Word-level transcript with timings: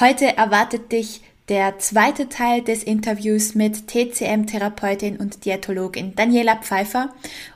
Heute 0.00 0.36
erwartet 0.36 0.90
dich 0.90 1.20
der 1.48 1.78
zweite 1.78 2.28
Teil 2.28 2.62
des 2.62 2.82
Interviews 2.82 3.54
mit 3.54 3.88
TCM-Therapeutin 3.88 5.18
und 5.18 5.44
Diätologin 5.44 6.14
Daniela 6.14 6.56
Pfeiffer 6.56 7.12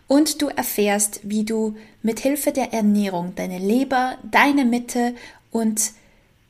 und 0.06 0.42
du 0.42 0.48
erfährst, 0.48 1.20
wie 1.22 1.44
du 1.44 1.76
mit 2.02 2.20
Hilfe 2.20 2.52
der 2.52 2.74
Ernährung 2.74 3.34
deine 3.36 3.58
Leber, 3.58 4.18
deine 4.30 4.66
Mitte 4.66 5.14
und 5.50 5.92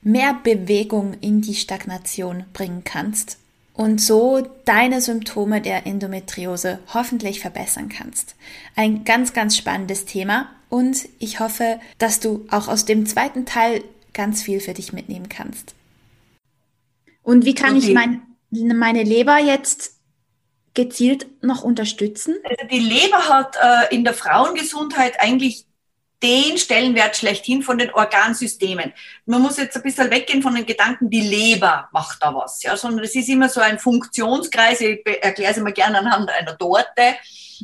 mehr 0.02 0.34
Bewegung 0.42 1.14
in 1.20 1.41
die 1.41 1.55
Stagnation 1.55 2.45
bringen 2.53 2.83
kannst 2.84 3.39
und 3.75 4.00
so 4.00 4.42
deine 4.64 5.00
Symptome 5.00 5.61
der 5.61 5.87
Endometriose 5.87 6.80
hoffentlich 6.95 7.41
verbessern 7.41 7.89
kannst. 7.89 8.34
Ein 8.75 9.05
ganz, 9.05 9.34
ganz 9.34 9.56
spannendes 9.56 10.05
Thema 10.05 10.48
und 10.69 11.09
ich 11.20 11.39
hoffe, 11.39 11.78
dass 11.98 12.19
du 12.19 12.45
auch 12.50 12.66
aus 12.66 12.87
dem 12.87 13.06
zweiten 13.06 13.47
Teil 13.47 13.84
ganz 14.16 14.43
viel 14.43 14.61
für 14.61 14.75
dich 14.75 14.93
mitnehmen 14.93 15.29
kannst. 15.29 15.75
Und 17.23 17.45
wie 17.45 17.55
kann 17.55 17.77
okay. 17.77 17.88
ich 17.88 17.95
mein, 17.95 18.22
meine 18.50 19.03
Leber 19.03 19.39
jetzt 19.39 19.97
gezielt 20.75 21.27
noch 21.42 21.62
unterstützen? 21.62 22.37
Also 22.42 22.67
die 22.70 22.81
Leber 22.81 23.28
hat 23.28 23.56
äh, 23.56 23.94
in 23.94 24.05
der 24.05 24.14
Frauengesundheit 24.14 25.20
eigentlich 25.20 25.67
den 26.22 26.56
Stellenwert 26.56 27.17
schlechthin 27.17 27.62
von 27.62 27.77
den 27.77 27.92
Organsystemen. 27.92 28.92
Man 29.27 29.42
muss 29.42 29.59
jetzt 29.59 29.77
ein 29.77 29.83
bisschen 29.83 30.11
weggehen 30.11 30.42
von 30.42 30.55
den 30.55 30.64
Gedanken, 30.64 31.11
die 31.11 31.20
Leber 31.20 31.89
macht 31.92 32.22
da 32.22 32.34
was, 32.34 32.62
ja, 32.62 32.75
sondern 32.77 33.05
es 33.05 33.14
ist 33.14 33.28
immer 33.28 33.50
so 33.50 33.61
ein 33.61 33.78
Funktionskreis, 33.78 34.81
ich 34.81 35.05
erkläre 35.05 35.53
es 35.53 35.59
immer 35.59 35.72
gerne 35.72 35.98
anhand 35.98 36.31
einer 36.31 36.56
Torte 36.56 37.17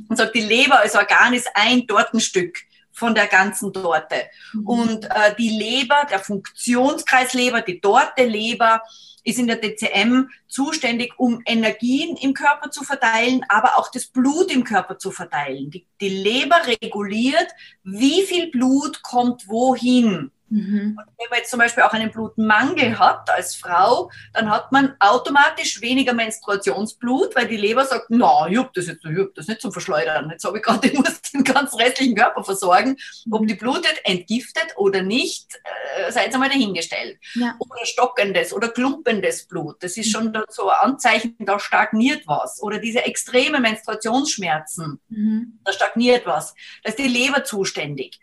und 0.06 0.16
sage, 0.16 0.32
die 0.34 0.40
Leber 0.40 0.80
als 0.80 0.94
Organ 0.94 1.32
ist 1.32 1.48
ein 1.54 1.86
Tortenstück 1.86 2.58
von 2.92 3.14
der 3.14 3.26
ganzen 3.26 3.72
Torte. 3.72 4.24
Mhm. 4.52 4.66
Und 4.66 5.04
äh, 5.06 5.34
die 5.38 5.50
Leber, 5.50 6.06
der 6.10 6.18
Funktionskreis 6.18 7.32
Leber, 7.34 7.62
die 7.62 7.80
Torte 7.80 8.24
Leber, 8.24 8.82
ist 9.24 9.38
in 9.38 9.46
der 9.46 9.56
DCM 9.56 10.28
zuständig, 10.48 11.12
um 11.16 11.40
Energien 11.46 12.16
im 12.16 12.34
Körper 12.34 12.70
zu 12.70 12.82
verteilen, 12.84 13.44
aber 13.48 13.78
auch 13.78 13.90
das 13.90 14.06
Blut 14.06 14.50
im 14.50 14.64
Körper 14.64 14.98
zu 14.98 15.10
verteilen. 15.10 15.70
Die, 15.70 15.86
die 16.00 16.08
Leber 16.08 16.56
reguliert, 16.66 17.48
wie 17.84 18.22
viel 18.22 18.50
Blut 18.50 19.02
kommt 19.02 19.48
wohin. 19.48 20.32
Mhm. 20.52 20.98
wenn 21.18 21.30
man 21.30 21.38
jetzt 21.38 21.50
zum 21.50 21.58
Beispiel 21.58 21.82
auch 21.82 21.94
einen 21.94 22.10
Blutmangel 22.10 22.98
hat 22.98 23.30
als 23.30 23.54
Frau, 23.54 24.10
dann 24.34 24.50
hat 24.50 24.70
man 24.70 24.94
automatisch 24.98 25.80
weniger 25.80 26.12
Menstruationsblut, 26.12 27.34
weil 27.34 27.48
die 27.48 27.56
Leber 27.56 27.86
sagt, 27.86 28.06
na, 28.10 28.46
ich 28.48 28.58
hab 28.58 28.74
das 28.74 28.86
jetzt, 28.86 29.02
ich 29.02 29.18
hab 29.18 29.34
das 29.34 29.48
nicht 29.48 29.62
zum 29.62 29.72
Verschleudern. 29.72 30.28
Jetzt 30.30 30.44
habe 30.44 30.58
ich 30.58 30.64
gerade, 30.64 30.86
ich 30.92 30.92
muss 30.92 31.22
den 31.22 31.42
ganzen 31.42 31.80
restlichen 31.80 32.14
Körper 32.14 32.44
versorgen. 32.44 32.98
Ob 33.30 33.46
die 33.46 33.54
blutet, 33.54 33.98
entgiftet 34.04 34.74
oder 34.76 35.02
nicht, 35.02 35.58
äh, 35.96 36.12
seid 36.12 36.34
einmal 36.34 36.50
dahingestellt. 36.50 37.18
Ja. 37.34 37.54
Oder 37.58 37.86
stockendes 37.86 38.52
oder 38.52 38.68
klumpendes 38.68 39.46
Blut. 39.46 39.82
Das 39.82 39.96
ist 39.96 40.10
schon 40.10 40.36
so 40.50 40.68
ein 40.68 40.90
Anzeichen, 40.90 41.34
da 41.38 41.58
stagniert 41.58 42.26
was. 42.26 42.62
Oder 42.62 42.78
diese 42.78 43.04
extreme 43.06 43.58
Menstruationsschmerzen, 43.58 45.00
mhm. 45.08 45.60
da 45.64 45.72
stagniert 45.72 46.26
was. 46.26 46.54
Da 46.82 46.90
ist 46.90 46.98
die 46.98 47.08
Leber 47.08 47.42
zuständig. 47.42 48.20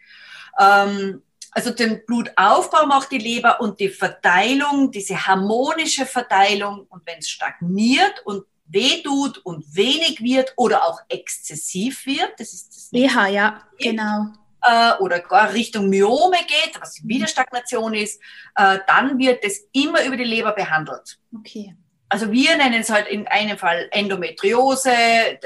Ähm, 0.59 1.23
also 1.51 1.71
den 1.71 2.05
Blutaufbau 2.05 2.85
macht 2.85 3.11
die 3.11 3.17
Leber 3.17 3.59
und 3.61 3.79
die 3.79 3.89
Verteilung, 3.89 4.91
diese 4.91 5.25
harmonische 5.25 6.05
Verteilung. 6.05 6.85
Und 6.89 7.05
wenn 7.05 7.19
es 7.19 7.29
stagniert 7.29 8.21
und 8.25 8.43
wehtut 8.65 9.39
und 9.39 9.75
wenig 9.75 10.21
wird 10.21 10.53
oder 10.55 10.83
auch 10.83 10.99
exzessiv 11.09 12.05
wird, 12.05 12.39
das 12.39 12.53
ist 12.53 12.75
das. 12.75 12.89
BH, 12.91 13.27
ja, 13.27 13.63
genau. 13.79 14.27
Äh, 14.61 14.93
oder 14.99 15.19
gar 15.19 15.53
Richtung 15.53 15.89
Myome 15.89 16.37
geht, 16.47 16.79
was 16.79 17.01
wieder 17.07 17.27
Stagnation 17.27 17.93
ist, 17.93 18.21
äh, 18.55 18.79
dann 18.87 19.17
wird 19.17 19.43
es 19.43 19.67
immer 19.71 20.03
über 20.03 20.17
die 20.17 20.25
Leber 20.25 20.51
behandelt. 20.51 21.19
Okay 21.35 21.75
also 22.09 22.31
wir 22.31 22.57
nennen 22.57 22.81
es 22.81 22.89
halt 22.89 23.07
in 23.07 23.27
einem 23.27 23.57
Fall 23.57 23.87
Endometriose, 23.91 24.91
äh, 24.91 25.37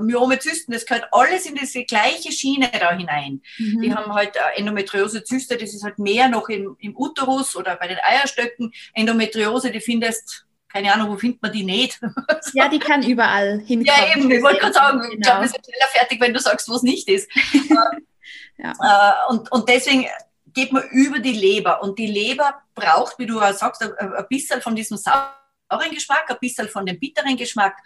Myomezysten, 0.00 0.72
das 0.72 0.84
gehört 0.84 1.08
alles 1.10 1.46
in 1.46 1.54
diese 1.54 1.84
gleiche 1.84 2.30
Schiene 2.30 2.70
da 2.78 2.92
hinein. 2.92 3.40
Mhm. 3.58 3.80
Die 3.80 3.94
haben 3.94 4.12
halt 4.12 4.36
äh, 4.36 4.58
Endometriose-Zyste, 4.58 5.56
das 5.56 5.72
ist 5.72 5.82
halt 5.82 5.98
mehr 5.98 6.28
noch 6.28 6.48
im, 6.48 6.76
im 6.78 6.96
Uterus 6.96 7.56
oder 7.56 7.76
bei 7.76 7.88
den 7.88 7.98
Eierstöcken. 8.02 8.72
Endometriose, 8.94 9.70
die 9.70 9.80
findest 9.80 10.46
keine 10.68 10.92
Ahnung, 10.92 11.10
wo 11.10 11.16
findet 11.18 11.42
man 11.42 11.52
die 11.52 11.64
nicht? 11.64 12.00
ja, 12.54 12.68
die 12.68 12.78
kann 12.78 13.02
überall 13.02 13.58
hinkommen. 13.58 13.84
Ja, 13.84 14.16
eben, 14.16 14.30
ich 14.30 14.42
wollte 14.42 14.60
gerade 14.60 14.72
sagen, 14.72 15.00
genau. 15.00 15.12
ich 15.12 15.20
glaube, 15.20 15.42
wir 15.42 15.48
sind 15.48 15.66
schneller 15.66 15.90
fertig, 15.92 16.20
wenn 16.20 16.32
du 16.32 16.40
sagst, 16.40 16.66
wo 16.68 16.74
es 16.74 16.82
nicht 16.82 17.08
ist. 17.10 17.30
ja. 18.56 18.72
Äh, 18.72 19.32
und, 19.32 19.52
und 19.52 19.68
deswegen 19.68 20.06
geht 20.54 20.72
man 20.72 20.82
über 20.90 21.18
die 21.18 21.34
Leber. 21.34 21.82
Und 21.82 21.98
die 21.98 22.06
Leber 22.06 22.54
braucht, 22.74 23.18
wie 23.18 23.26
du 23.26 23.38
auch 23.38 23.52
sagst, 23.52 23.82
ein, 23.82 24.26
bisschen 24.30 24.62
von 24.62 24.74
diesem 24.74 24.96
Sauer 24.96 25.34
sauren 25.72 25.90
Geschmack, 25.90 26.30
ein 26.30 26.36
bisschen 26.40 26.68
von 26.68 26.86
dem 26.86 26.98
bitteren 26.98 27.36
Geschmack, 27.36 27.76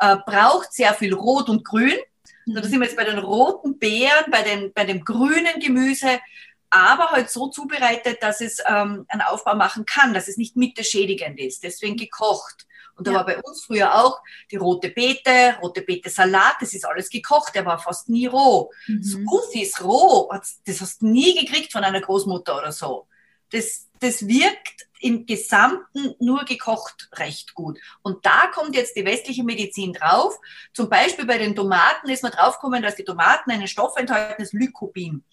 äh, 0.00 0.16
braucht 0.26 0.72
sehr 0.72 0.94
viel 0.94 1.14
Rot 1.14 1.48
und 1.48 1.64
Grün. 1.64 1.96
Mhm. 2.46 2.54
da 2.54 2.62
sind 2.62 2.80
wir 2.80 2.86
jetzt 2.86 2.96
bei 2.96 3.04
den 3.04 3.18
roten 3.18 3.78
Beeren, 3.78 4.30
bei, 4.30 4.42
den, 4.42 4.72
bei 4.72 4.84
dem 4.84 5.04
grünen 5.04 5.60
Gemüse, 5.60 6.20
aber 6.70 7.10
halt 7.10 7.30
so 7.30 7.48
zubereitet, 7.48 8.22
dass 8.22 8.40
es 8.40 8.58
ähm, 8.66 9.06
einen 9.08 9.22
Aufbau 9.22 9.54
machen 9.54 9.86
kann, 9.86 10.12
dass 10.12 10.28
es 10.28 10.36
nicht 10.36 10.56
mitteschädigend 10.56 11.38
ist. 11.40 11.62
Deswegen 11.62 11.96
gekocht. 11.96 12.66
Und 12.94 13.06
da 13.06 13.12
ja. 13.12 13.18
war 13.18 13.26
bei 13.26 13.38
uns 13.40 13.64
früher 13.64 13.94
auch 13.94 14.20
die 14.50 14.56
rote 14.56 14.90
Beete, 14.90 15.56
rote 15.62 15.82
Beete 15.82 16.10
Salat, 16.10 16.56
das 16.60 16.74
ist 16.74 16.84
alles 16.84 17.08
gekocht, 17.08 17.54
der 17.54 17.64
war 17.64 17.78
fast 17.78 18.08
nie 18.08 18.26
roh. 18.26 18.72
Mhm. 18.88 19.02
Smoothies 19.02 19.84
roh, 19.84 20.28
das 20.66 20.80
hast 20.80 21.00
du 21.00 21.06
nie 21.06 21.38
gekriegt 21.38 21.70
von 21.70 21.84
einer 21.84 22.00
Großmutter 22.00 22.58
oder 22.58 22.72
so. 22.72 23.06
Das, 23.50 23.87
das 24.00 24.26
wirkt 24.26 24.86
im 25.00 25.26
Gesamten 25.26 26.14
nur 26.18 26.44
gekocht 26.44 27.08
recht 27.14 27.54
gut. 27.54 27.78
Und 28.02 28.24
da 28.26 28.48
kommt 28.52 28.74
jetzt 28.74 28.96
die 28.96 29.04
westliche 29.04 29.44
Medizin 29.44 29.92
drauf. 29.92 30.38
Zum 30.72 30.88
Beispiel 30.88 31.24
bei 31.24 31.38
den 31.38 31.54
Tomaten 31.54 32.08
ist 32.08 32.22
man 32.22 32.32
draufgekommen, 32.32 32.82
dass 32.82 32.96
die 32.96 33.04
Tomaten 33.04 33.50
einen 33.50 33.68
Stoff 33.68 33.96
enthalten, 33.96 34.42
das 34.42 34.52
Lycopin. 34.52 35.24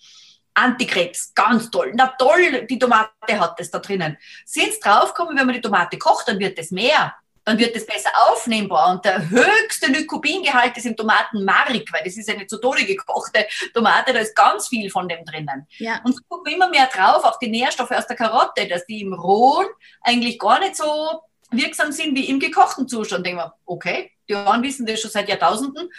Antikrebs, 0.54 1.34
ganz 1.34 1.70
toll. 1.70 1.92
Na 1.96 2.08
toll, 2.18 2.66
die 2.70 2.80
Tomate 2.80 3.40
hat 3.40 3.60
das 3.60 3.72
da 3.72 3.80
drinnen. 3.80 4.18
Sind 4.46 4.74
draufgekommen, 4.82 5.38
wenn 5.38 5.46
man 5.46 5.56
die 5.56 5.62
Tomate 5.62 5.98
kocht, 5.98 6.28
dann 6.28 6.40
wird 6.40 6.58
es 6.58 6.72
mehr 6.72 7.14
dann 7.46 7.60
wird 7.60 7.76
es 7.76 7.86
besser 7.86 8.10
aufnehmbar. 8.28 8.92
Und 8.92 9.06
der 9.06 9.30
höchste 9.30 9.92
Lycopingehalt 9.92 10.76
ist 10.78 10.86
im 10.86 10.98
Tomatenmark, 10.98 11.70
weil 11.92 12.02
das 12.04 12.18
ist 12.18 12.30
eine 12.30 12.48
zu 12.48 12.60
Tode 12.60 12.86
gekochte 12.86 13.46
Tomate, 13.74 14.14
da 14.14 14.20
ist 14.20 14.36
ganz 14.36 14.68
viel 14.68 14.90
von 14.90 15.08
dem 15.08 15.24
drinnen. 15.24 15.68
Ja. 15.78 16.02
Und 16.04 16.16
so 16.16 16.22
gucken 16.28 16.48
wir 16.48 16.56
immer 16.56 16.70
mehr 16.70 16.88
drauf, 16.88 17.24
auch 17.24 17.40
die 17.40 17.50
Nährstoffe 17.50 17.92
aus 17.92 18.08
der 18.08 18.16
Karotte, 18.16 18.68
dass 18.68 18.86
die 18.86 19.02
im 19.02 19.14
Rohen 19.14 19.68
eigentlich 20.02 20.40
gar 20.40 20.60
nicht 20.60 20.76
so 20.76 21.22
wirksam 21.52 21.92
sind 21.92 22.16
wie 22.16 22.30
im 22.30 22.40
gekochten 22.40 22.88
Zustand. 22.88 23.26
Denken 23.26 23.40
wir, 23.40 23.54
okay, 23.66 24.12
die 24.30 24.36
Ohren 24.36 24.64
wissen 24.64 24.86
das 24.86 25.02
schon 25.02 25.12
seit 25.12 25.30
Jahrtausenden. 25.30 25.90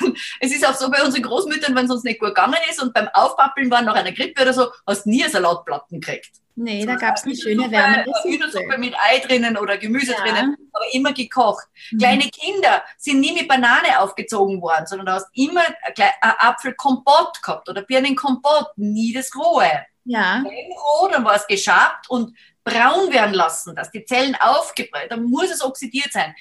Und 0.00 0.18
es 0.40 0.52
ist 0.52 0.66
auch 0.66 0.74
so 0.74 0.90
bei 0.90 1.02
unseren 1.02 1.22
Großmüttern, 1.22 1.74
wenn 1.74 1.86
es 1.86 1.90
uns 1.90 2.04
nicht 2.04 2.20
gut 2.20 2.30
gegangen 2.30 2.58
ist 2.70 2.82
und 2.82 2.94
beim 2.94 3.08
Aufpappeln 3.12 3.70
war 3.70 3.82
nach 3.82 3.94
einer 3.94 4.12
Grippe 4.12 4.42
oder 4.42 4.52
so, 4.52 4.70
hast 4.86 5.06
du 5.06 5.10
nie 5.10 5.22
Salatplatten 5.22 6.00
gekriegt. 6.00 6.30
Nee, 6.58 6.80
so, 6.80 6.86
da 6.86 6.94
gab 6.94 7.16
es 7.16 7.24
eine 7.24 7.36
schöne 7.36 7.70
Wärme. 7.70 8.06
Hühnersuppe 8.22 8.78
mit 8.78 8.94
Ei 8.98 9.18
drinnen 9.18 9.58
oder 9.58 9.76
Gemüse 9.76 10.12
ja. 10.12 10.20
drinnen, 10.22 10.56
aber 10.72 10.84
immer 10.92 11.12
gekocht. 11.12 11.66
Mhm. 11.90 11.98
Kleine 11.98 12.30
Kinder 12.30 12.82
sind 12.96 13.20
nie 13.20 13.32
mit 13.32 13.46
Banane 13.46 14.00
aufgezogen 14.00 14.62
worden, 14.62 14.86
sondern 14.86 15.06
du 15.06 15.12
hast 15.12 15.28
immer 15.34 15.64
Apfelkompott 16.20 17.42
gehabt 17.42 17.68
oder 17.68 17.82
Birnenkompott, 17.82 18.68
nie 18.76 19.12
das 19.12 19.30
Rohe. 19.36 19.70
Ja. 20.04 20.42
Wenn 20.42 20.72
roh, 20.72 21.08
dann 21.08 21.26
war 21.26 21.34
es 21.36 21.46
geschabt 21.46 22.08
und 22.08 22.34
braun 22.64 23.12
werden 23.12 23.34
lassen, 23.34 23.76
dass 23.76 23.90
die 23.90 24.06
Zellen 24.06 24.34
aufgebreitet, 24.40 25.12
dann 25.12 25.24
muss 25.24 25.50
es 25.50 25.62
oxidiert 25.62 26.12
sein 26.12 26.34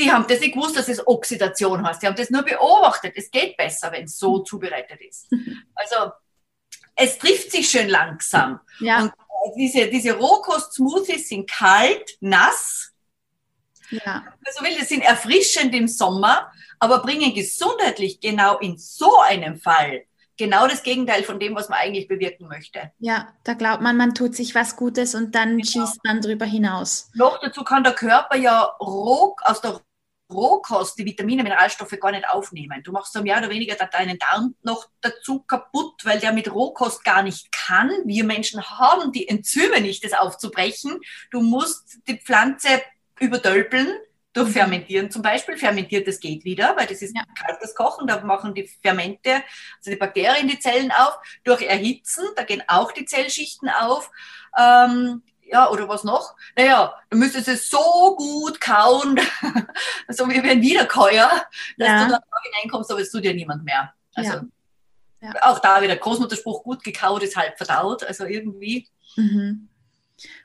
die 0.00 0.10
haben 0.10 0.26
das 0.26 0.40
nicht 0.40 0.54
gewusst, 0.54 0.76
dass 0.76 0.88
es 0.88 1.06
Oxidation 1.06 1.86
heißt. 1.86 2.02
Die 2.02 2.06
haben 2.06 2.16
das 2.16 2.30
nur 2.30 2.42
beobachtet. 2.42 3.12
Es 3.16 3.30
geht 3.30 3.56
besser, 3.56 3.92
wenn 3.92 4.04
es 4.04 4.18
so 4.18 4.38
mhm. 4.38 4.44
zubereitet 4.44 5.00
ist. 5.00 5.28
Also 5.74 6.12
es 6.96 7.18
trifft 7.18 7.52
sich 7.52 7.70
schön 7.70 7.88
langsam. 7.88 8.60
Ja. 8.80 9.02
Und 9.02 9.08
äh, 9.08 9.56
diese, 9.56 9.86
diese 9.88 10.16
Rohkost-Smoothies 10.16 11.28
sind 11.28 11.48
kalt, 11.48 12.16
nass. 12.20 12.92
Ja. 13.90 14.24
Also 14.44 14.64
will, 14.64 14.84
sind 14.84 15.02
erfrischend 15.02 15.74
im 15.74 15.88
Sommer, 15.88 16.50
aber 16.78 17.02
bringen 17.02 17.34
gesundheitlich 17.34 18.20
genau 18.20 18.58
in 18.58 18.78
so 18.78 19.20
einem 19.20 19.58
Fall 19.58 20.04
genau 20.40 20.66
das 20.66 20.82
Gegenteil 20.82 21.22
von 21.22 21.38
dem, 21.38 21.54
was 21.54 21.68
man 21.68 21.78
eigentlich 21.78 22.08
bewirken 22.08 22.48
möchte. 22.48 22.92
Ja, 22.98 23.28
da 23.44 23.52
glaubt 23.52 23.82
man, 23.82 23.98
man 23.98 24.14
tut 24.14 24.34
sich 24.34 24.54
was 24.54 24.74
Gutes 24.74 25.14
und 25.14 25.34
dann 25.34 25.58
genau. 25.58 25.64
schießt 25.64 26.02
man 26.02 26.22
drüber 26.22 26.46
hinaus. 26.46 27.10
Noch 27.14 27.38
dazu 27.40 27.62
kann 27.62 27.84
der 27.84 27.92
Körper 27.92 28.36
ja 28.36 28.62
roh, 28.80 29.36
aus 29.42 29.60
der 29.60 29.82
Rohkost 30.32 30.98
die 30.98 31.04
Vitamine, 31.04 31.42
Mineralstoffe 31.42 31.98
gar 32.00 32.12
nicht 32.12 32.28
aufnehmen. 32.28 32.82
Du 32.82 32.92
machst 32.92 33.12
so 33.12 33.22
mehr 33.22 33.38
oder 33.38 33.50
weniger 33.50 33.74
deinen 33.74 34.18
Darm 34.18 34.54
noch 34.62 34.88
dazu 35.00 35.40
kaputt, 35.40 36.04
weil 36.04 36.20
der 36.20 36.32
mit 36.32 36.52
Rohkost 36.52 37.04
gar 37.04 37.22
nicht 37.22 37.52
kann. 37.52 37.90
Wir 38.04 38.24
Menschen 38.24 38.62
haben 38.62 39.12
die 39.12 39.28
Enzyme 39.28 39.80
nicht, 39.80 40.04
das 40.04 40.12
aufzubrechen. 40.12 41.00
Du 41.30 41.40
musst 41.40 41.98
die 42.06 42.18
Pflanze 42.18 42.82
überdölpeln 43.18 43.88
durch 44.32 44.48
mhm. 44.48 44.52
Fermentieren 44.52 45.10
zum 45.10 45.22
Beispiel. 45.22 45.56
Fermentiertes 45.56 46.20
geht 46.20 46.44
wieder, 46.44 46.76
weil 46.76 46.86
das 46.86 47.02
ist 47.02 47.16
ja. 47.16 47.22
kaltes 47.34 47.74
Kochen, 47.74 48.06
da 48.06 48.20
machen 48.20 48.54
die 48.54 48.68
Fermente, 48.82 49.42
also 49.78 49.90
die 49.90 49.96
Bakterien 49.96 50.48
die 50.48 50.58
Zellen 50.58 50.92
auf. 50.92 51.18
Durch 51.44 51.62
Erhitzen, 51.62 52.24
da 52.36 52.44
gehen 52.44 52.62
auch 52.66 52.92
die 52.92 53.04
Zellschichten 53.04 53.68
auf. 53.68 54.10
Ähm, 54.58 55.22
ja, 55.50 55.70
oder 55.70 55.88
was 55.88 56.04
noch? 56.04 56.34
Naja, 56.56 56.94
du 57.10 57.18
müsstest 57.18 57.48
es 57.48 57.68
so 57.68 58.14
gut 58.16 58.60
kauen, 58.60 59.18
so 60.08 60.28
wie 60.28 60.40
ein 60.40 60.62
Wiederkäuer, 60.62 61.30
dass 61.78 61.88
ja. 61.88 62.04
du 62.04 62.10
da 62.10 62.20
hineinkommst, 62.42 62.90
aber 62.90 63.00
es 63.00 63.10
tut 63.10 63.24
dir 63.24 63.34
niemand 63.34 63.64
mehr. 63.64 63.92
Also 64.14 64.32
ja. 64.32 64.44
Ja. 65.20 65.34
auch 65.42 65.58
da 65.58 65.82
wieder 65.82 65.96
Großmutterspruch, 65.96 66.62
gut 66.62 66.82
gekaut 66.84 67.22
ist 67.22 67.36
halb 67.36 67.56
verdaut, 67.56 68.04
also 68.04 68.24
irgendwie. 68.24 68.88
Mhm. 69.16 69.68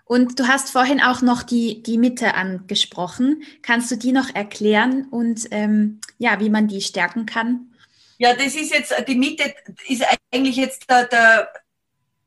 Und 0.05 0.39
du 0.39 0.47
hast 0.47 0.69
vorhin 0.71 1.01
auch 1.01 1.21
noch 1.21 1.43
die, 1.43 1.81
die 1.81 1.97
Mitte 1.97 2.35
angesprochen. 2.35 3.43
Kannst 3.61 3.91
du 3.91 3.97
die 3.97 4.11
noch 4.11 4.33
erklären 4.33 5.07
und 5.09 5.47
ähm, 5.51 5.99
ja, 6.17 6.39
wie 6.39 6.49
man 6.49 6.67
die 6.67 6.81
stärken 6.81 7.25
kann? 7.25 7.71
Ja, 8.17 8.33
das 8.33 8.55
ist 8.55 8.73
jetzt, 8.73 8.93
die 9.07 9.15
Mitte 9.15 9.53
ist 9.87 10.05
eigentlich 10.31 10.55
jetzt 10.55 10.89
der, 10.89 11.05
der 11.05 11.49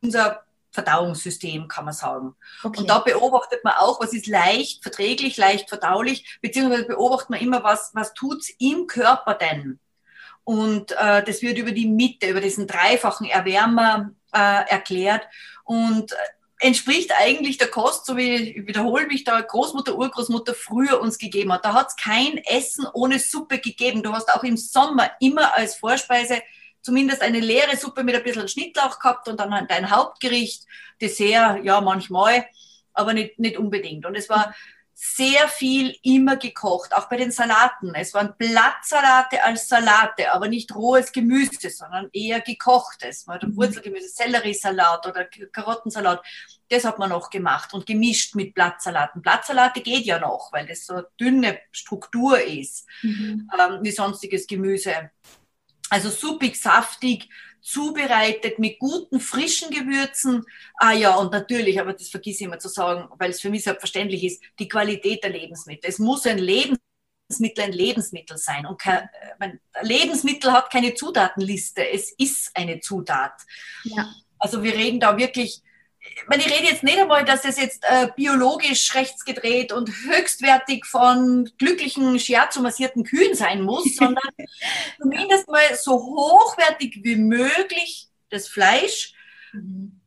unser 0.02 0.44
Verdauungssystem, 0.70 1.68
kann 1.68 1.84
man 1.84 1.94
sagen. 1.94 2.34
Okay. 2.62 2.80
Und 2.80 2.90
da 2.90 2.98
beobachtet 2.98 3.64
man 3.64 3.74
auch, 3.74 4.00
was 4.00 4.12
ist 4.12 4.26
leicht 4.26 4.82
verträglich, 4.82 5.36
leicht 5.36 5.68
verdaulich, 5.68 6.38
beziehungsweise 6.40 6.84
beobachtet 6.84 7.30
man 7.30 7.40
immer, 7.40 7.62
was, 7.62 7.90
was 7.94 8.14
tut's 8.14 8.50
im 8.58 8.86
Körper 8.86 9.34
denn? 9.34 9.78
Und 10.44 10.92
äh, 10.92 11.22
das 11.24 11.42
wird 11.42 11.58
über 11.58 11.72
die 11.72 11.86
Mitte, 11.86 12.28
über 12.28 12.40
diesen 12.40 12.66
dreifachen 12.66 13.28
Erwärmer 13.28 14.12
äh, 14.32 14.68
erklärt. 14.68 15.26
Und 15.64 16.14
entspricht 16.60 17.12
eigentlich 17.18 17.58
der 17.58 17.68
Kost, 17.68 18.06
so 18.06 18.16
wie 18.16 18.34
ich 18.34 18.66
wiederhole 18.66 19.06
mich, 19.06 19.24
da 19.24 19.40
Großmutter, 19.40 19.96
Urgroßmutter 19.96 20.54
früher 20.54 21.00
uns 21.00 21.18
gegeben 21.18 21.52
hat. 21.52 21.64
Da 21.64 21.74
hat 21.74 21.88
es 21.88 21.96
kein 21.96 22.38
Essen 22.38 22.86
ohne 22.92 23.18
Suppe 23.18 23.58
gegeben. 23.58 24.02
Du 24.02 24.12
hast 24.12 24.32
auch 24.32 24.42
im 24.42 24.56
Sommer 24.56 25.10
immer 25.20 25.54
als 25.56 25.76
Vorspeise 25.76 26.42
zumindest 26.88 27.20
eine 27.20 27.40
leere 27.40 27.76
Suppe 27.76 28.02
mit 28.02 28.14
ein 28.14 28.22
bisschen 28.22 28.48
Schnittlauch 28.48 28.98
gehabt 28.98 29.28
und 29.28 29.38
dann 29.38 29.66
dein 29.68 29.90
Hauptgericht, 29.90 30.64
Dessert, 31.02 31.62
ja, 31.62 31.82
manchmal, 31.82 32.46
aber 32.94 33.12
nicht, 33.12 33.38
nicht 33.38 33.58
unbedingt. 33.58 34.06
Und 34.06 34.14
es 34.14 34.30
war 34.30 34.54
sehr 34.94 35.48
viel 35.48 35.94
immer 36.02 36.38
gekocht, 36.38 36.94
auch 36.94 37.10
bei 37.10 37.18
den 37.18 37.30
Salaten. 37.30 37.94
Es 37.94 38.14
waren 38.14 38.32
Blattsalate 38.38 39.44
als 39.44 39.68
Salate, 39.68 40.32
aber 40.32 40.48
nicht 40.48 40.74
rohes 40.74 41.12
Gemüse, 41.12 41.68
sondern 41.68 42.08
eher 42.14 42.40
gekochtes. 42.40 43.26
Man 43.26 43.36
hat 43.36 43.46
mhm. 43.46 43.58
Wurzelgemüse, 43.58 44.08
Selleriesalat 44.08 45.06
oder 45.06 45.26
Karottensalat. 45.52 46.24
Das 46.70 46.86
hat 46.86 46.98
man 46.98 47.10
noch 47.10 47.28
gemacht 47.28 47.74
und 47.74 47.84
gemischt 47.84 48.34
mit 48.34 48.54
Blattsalaten. 48.54 49.20
Blattsalate 49.20 49.82
geht 49.82 50.06
ja 50.06 50.18
noch, 50.18 50.52
weil 50.52 50.66
das 50.66 50.86
so 50.86 50.94
eine 50.94 51.06
dünne 51.20 51.58
Struktur 51.70 52.40
ist, 52.40 52.86
mhm. 53.02 53.50
ähm, 53.60 53.80
wie 53.82 53.90
sonstiges 53.90 54.46
Gemüse. 54.46 55.10
Also 55.90 56.10
suppig, 56.10 56.56
saftig, 56.56 57.28
zubereitet 57.60 58.58
mit 58.58 58.78
guten, 58.78 59.20
frischen 59.20 59.70
Gewürzen. 59.70 60.44
Ah 60.76 60.92
ja, 60.92 61.16
und 61.16 61.32
natürlich, 61.32 61.80
aber 61.80 61.92
das 61.92 62.08
vergesse 62.08 62.38
ich 62.38 62.46
immer 62.46 62.58
zu 62.58 62.68
sagen, 62.68 63.08
weil 63.18 63.30
es 63.30 63.40
für 63.40 63.50
mich 63.50 63.64
selbstverständlich 63.64 64.24
ist, 64.24 64.42
die 64.58 64.68
Qualität 64.68 65.22
der 65.22 65.30
Lebensmittel. 65.30 65.88
Es 65.88 65.98
muss 65.98 66.26
ein 66.26 66.38
Lebensmittel 66.38 67.64
ein 67.64 67.72
Lebensmittel 67.72 68.38
sein. 68.38 68.64
Und 68.64 68.80
kein, 68.80 69.08
ein 69.38 69.60
Lebensmittel 69.82 70.52
hat 70.52 70.70
keine 70.70 70.94
Zutatenliste. 70.94 71.88
Es 71.90 72.10
ist 72.12 72.50
eine 72.54 72.80
Zutat. 72.80 73.34
Ja. 73.84 74.14
Also 74.38 74.62
wir 74.62 74.72
reden 74.72 75.00
da 75.00 75.16
wirklich 75.16 75.62
ich 75.62 75.67
meine, 76.28 76.42
ich 76.42 76.52
rede 76.52 76.66
jetzt 76.66 76.82
nicht 76.82 76.98
einmal, 76.98 77.24
dass 77.24 77.42
das 77.42 77.58
jetzt 77.58 77.84
äh, 77.84 78.08
biologisch 78.14 78.94
rechtsgedreht 78.94 79.72
und 79.72 79.90
höchstwertig 79.90 80.84
von 80.86 81.50
glücklichen, 81.58 82.18
scherzumassierten 82.18 83.04
Kühen 83.04 83.34
sein 83.34 83.62
muss, 83.62 83.84
sondern 83.96 84.30
zumindest 85.00 85.48
mal 85.48 85.74
so 85.80 85.94
hochwertig 85.94 87.00
wie 87.02 87.16
möglich 87.16 88.08
das 88.30 88.48
Fleisch. 88.48 89.12
Mhm. 89.52 90.00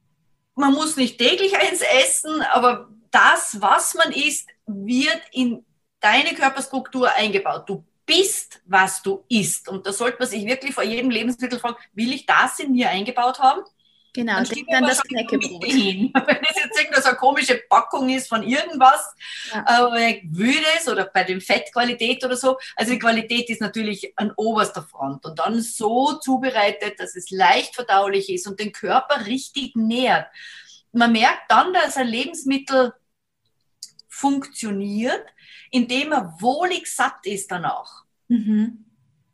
Man 0.55 0.73
muss 0.73 0.97
nicht 0.97 1.17
täglich 1.17 1.57
eins 1.57 1.81
essen, 1.81 2.41
aber 2.41 2.89
das, 3.09 3.57
was 3.59 3.93
man 3.95 4.11
isst, 4.11 4.49
wird 4.65 5.21
in 5.31 5.65
deine 5.99 6.33
Körperstruktur 6.33 7.11
eingebaut. 7.13 7.67
Du 7.67 7.85
bist, 8.05 8.61
was 8.65 9.01
du 9.01 9.23
isst. 9.29 9.69
Und 9.69 9.85
da 9.85 9.93
sollte 9.93 10.17
man 10.19 10.27
sich 10.27 10.45
wirklich 10.45 10.73
vor 10.73 10.83
jedem 10.83 11.09
Lebensmittel 11.09 11.59
fragen, 11.59 11.77
will 11.93 12.13
ich 12.13 12.25
das 12.25 12.59
in 12.59 12.73
mir 12.73 12.89
eingebaut 12.89 13.39
haben? 13.39 13.61
Genau, 14.13 14.35
dann, 14.35 14.45
steht 14.45 14.65
dann 14.69 14.83
das 14.83 15.01
Knäckebrot. 15.03 15.63
Wenn 15.63 16.11
das 16.13 16.55
jetzt 16.55 16.77
irgendeine 16.77 17.01
so 17.01 17.09
eine 17.09 17.17
komische 17.17 17.61
Packung 17.69 18.09
ist 18.09 18.27
von 18.27 18.43
irgendwas, 18.43 19.15
ja. 19.53 19.65
aber 19.65 19.99
es 19.99 20.87
oder 20.87 21.05
bei 21.05 21.23
der 21.23 21.39
Fettqualität 21.39 22.23
oder 22.25 22.35
so, 22.35 22.57
also 22.75 22.91
die 22.91 22.99
Qualität 22.99 23.49
ist 23.49 23.61
natürlich 23.61 24.13
an 24.17 24.33
oberster 24.35 24.83
Front 24.83 25.25
und 25.25 25.39
dann 25.39 25.61
so 25.61 26.13
zubereitet, 26.13 26.99
dass 26.99 27.15
es 27.15 27.29
leicht 27.31 27.75
verdaulich 27.75 28.29
ist 28.29 28.47
und 28.47 28.59
den 28.59 28.73
Körper 28.73 29.25
richtig 29.25 29.75
nährt. 29.75 30.27
Man 30.91 31.13
merkt 31.13 31.49
dann, 31.49 31.73
dass 31.73 31.95
ein 31.95 32.07
Lebensmittel 32.07 32.93
funktioniert, 34.09 35.25
indem 35.69 36.11
er 36.11 36.35
wohlig 36.39 36.93
satt 36.93 37.25
ist 37.25 37.49
danach. 37.49 38.03
Mhm 38.27 38.90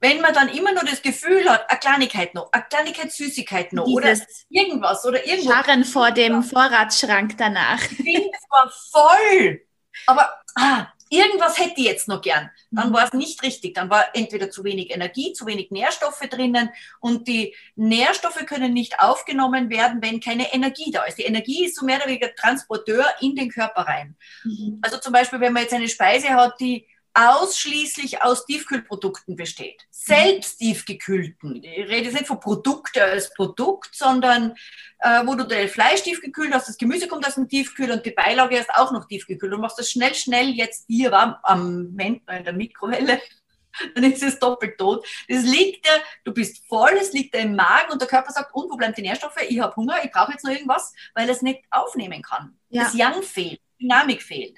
wenn 0.07 0.21
man 0.21 0.33
dann 0.33 0.50
immer 0.50 0.74
nur 0.74 0.83
das 0.83 1.01
Gefühl 1.01 1.50
hat, 1.50 1.69
eine 1.69 1.80
Kleinigkeit 1.80 2.33
noch, 2.33 2.51
eine 2.51 2.63
Kleinigkeit 2.69 3.12
Süßigkeit 3.12 3.74
noch 3.74 3.86
Dieses 3.86 4.21
oder 4.21 4.27
irgendwas 4.50 5.06
oder 5.06 5.25
irgendwas. 5.25 5.54
Scharren 5.54 5.83
vor 5.83 6.12
dem 6.12 6.44
Vorratsschrank 6.44 7.38
danach. 7.38 7.81
Ich 7.83 7.98
bin 7.98 8.31
zwar 8.48 8.71
voll, 8.92 9.62
aber 10.06 10.30
ah, 10.56 10.88
irgendwas 11.09 11.59
hätte 11.59 11.74
ich 11.77 11.86
jetzt 11.86 12.07
noch 12.07 12.21
gern. 12.21 12.50
Dann 12.71 12.89
mhm. 12.89 12.94
war 12.94 13.06
es 13.06 13.13
nicht 13.13 13.44
richtig. 13.44 13.75
Dann 13.75 13.89
war 13.89 14.06
entweder 14.13 14.50
zu 14.50 14.63
wenig 14.63 14.92
Energie, 14.92 15.33
zu 15.33 15.45
wenig 15.45 15.71
Nährstoffe 15.71 16.21
drinnen 16.30 16.69
und 17.01 17.27
die 17.27 17.54
Nährstoffe 17.75 18.45
können 18.45 18.74
nicht 18.74 19.00
aufgenommen 19.00 19.69
werden, 19.69 20.01
wenn 20.01 20.21
keine 20.21 20.54
Energie 20.54 20.92
da 20.92 21.04
ist. 21.04 21.18
Die 21.18 21.24
Energie 21.24 21.65
ist 21.65 21.75
so 21.75 21.86
mehr 21.86 21.98
oder 21.98 22.07
weniger 22.07 22.33
Transporteur 22.33 23.06
in 23.19 23.36
den 23.36 23.50
Körper 23.50 23.81
rein. 23.81 24.15
Mhm. 24.44 24.80
Also 24.81 25.00
zum 25.00 25.12
Beispiel, 25.12 25.42
wenn 25.42 25.54
man 25.54 25.64
jetzt 25.64 25.73
eine 25.73 25.90
Speise 25.90 26.30
hat, 26.30 26.59
die 26.61 26.87
ausschließlich 27.18 28.21
aus 28.21 28.45
Tiefkühlprodukten 28.45 29.36
besteht. 29.36 29.88
Selbst 29.90 30.59
tiefgekühlten. 30.59 31.64
Ich 31.64 31.88
rede 31.88 32.06
jetzt 32.06 32.14
nicht 32.14 32.28
von 32.28 32.40
Produkte 32.40 33.04
als 33.04 33.33
Produkt, 33.33 33.95
sondern 33.95 34.54
äh, 35.00 35.26
wo 35.26 35.33
du 35.33 35.44
dein 35.44 35.68
Fleisch 35.68 36.04
tiefgekühlt 36.04 36.54
hast, 36.54 36.69
das 36.69 36.78
Gemüse 36.78 37.07
kommt 37.07 37.26
aus 37.26 37.36
dem 37.36 37.50
Tiefkühl 37.50 37.92
und 37.92 38.06
die 38.06 38.12
Beilage 38.12 38.57
ist 38.57 38.69
auch 38.69 38.92
noch 38.92 39.07
tiefgekühlt. 39.07 39.52
Du 39.52 39.57
machst 39.57 39.80
das 39.80 39.90
schnell, 39.90 40.14
schnell 40.14 40.50
jetzt 40.50 40.86
hier 40.88 41.12
warm 41.12 41.36
am 41.42 41.86
Moment 41.86 42.21
in 42.30 42.44
der 42.44 42.54
Mikrowelle. 42.54 43.19
Dann 43.95 44.04
ist 44.06 44.24
es 44.24 44.40
doppelt 44.40 44.78
tot. 44.78 45.06
Das 45.28 45.44
liegt 45.44 45.86
ja, 45.86 45.94
du 46.24 46.33
bist 46.33 46.68
voll, 46.68 46.94
es 47.00 47.14
liegt 47.14 47.33
da 47.36 47.40
im 47.40 47.56
Magen 47.56 47.92
und 47.92 48.02
der 48.02 48.07
Körper 48.07 48.31
sagt, 48.31 48.54
und 48.54 48.71
wo 48.71 48.76
bleiben 48.76 48.94
die 48.95 49.04
Nährstoffe? 49.04 49.38
Ich 49.47 49.59
habe 49.59 49.76
Hunger, 49.76 50.04
ich 50.04 50.12
brauche 50.12 50.31
jetzt 50.31 50.44
noch 50.44 50.52
irgendwas, 50.52 50.94
weil 51.14 51.28
er 51.28 51.36
es 51.36 51.42
nicht 51.42 51.64
aufnehmen 51.69 52.21
kann. 52.21 52.57
Ja. 52.69 52.83
Das 52.83 52.95
Yang 52.95 53.24
fehlt, 53.24 53.62
Dynamik 53.80 54.21
fehlt. 54.21 54.57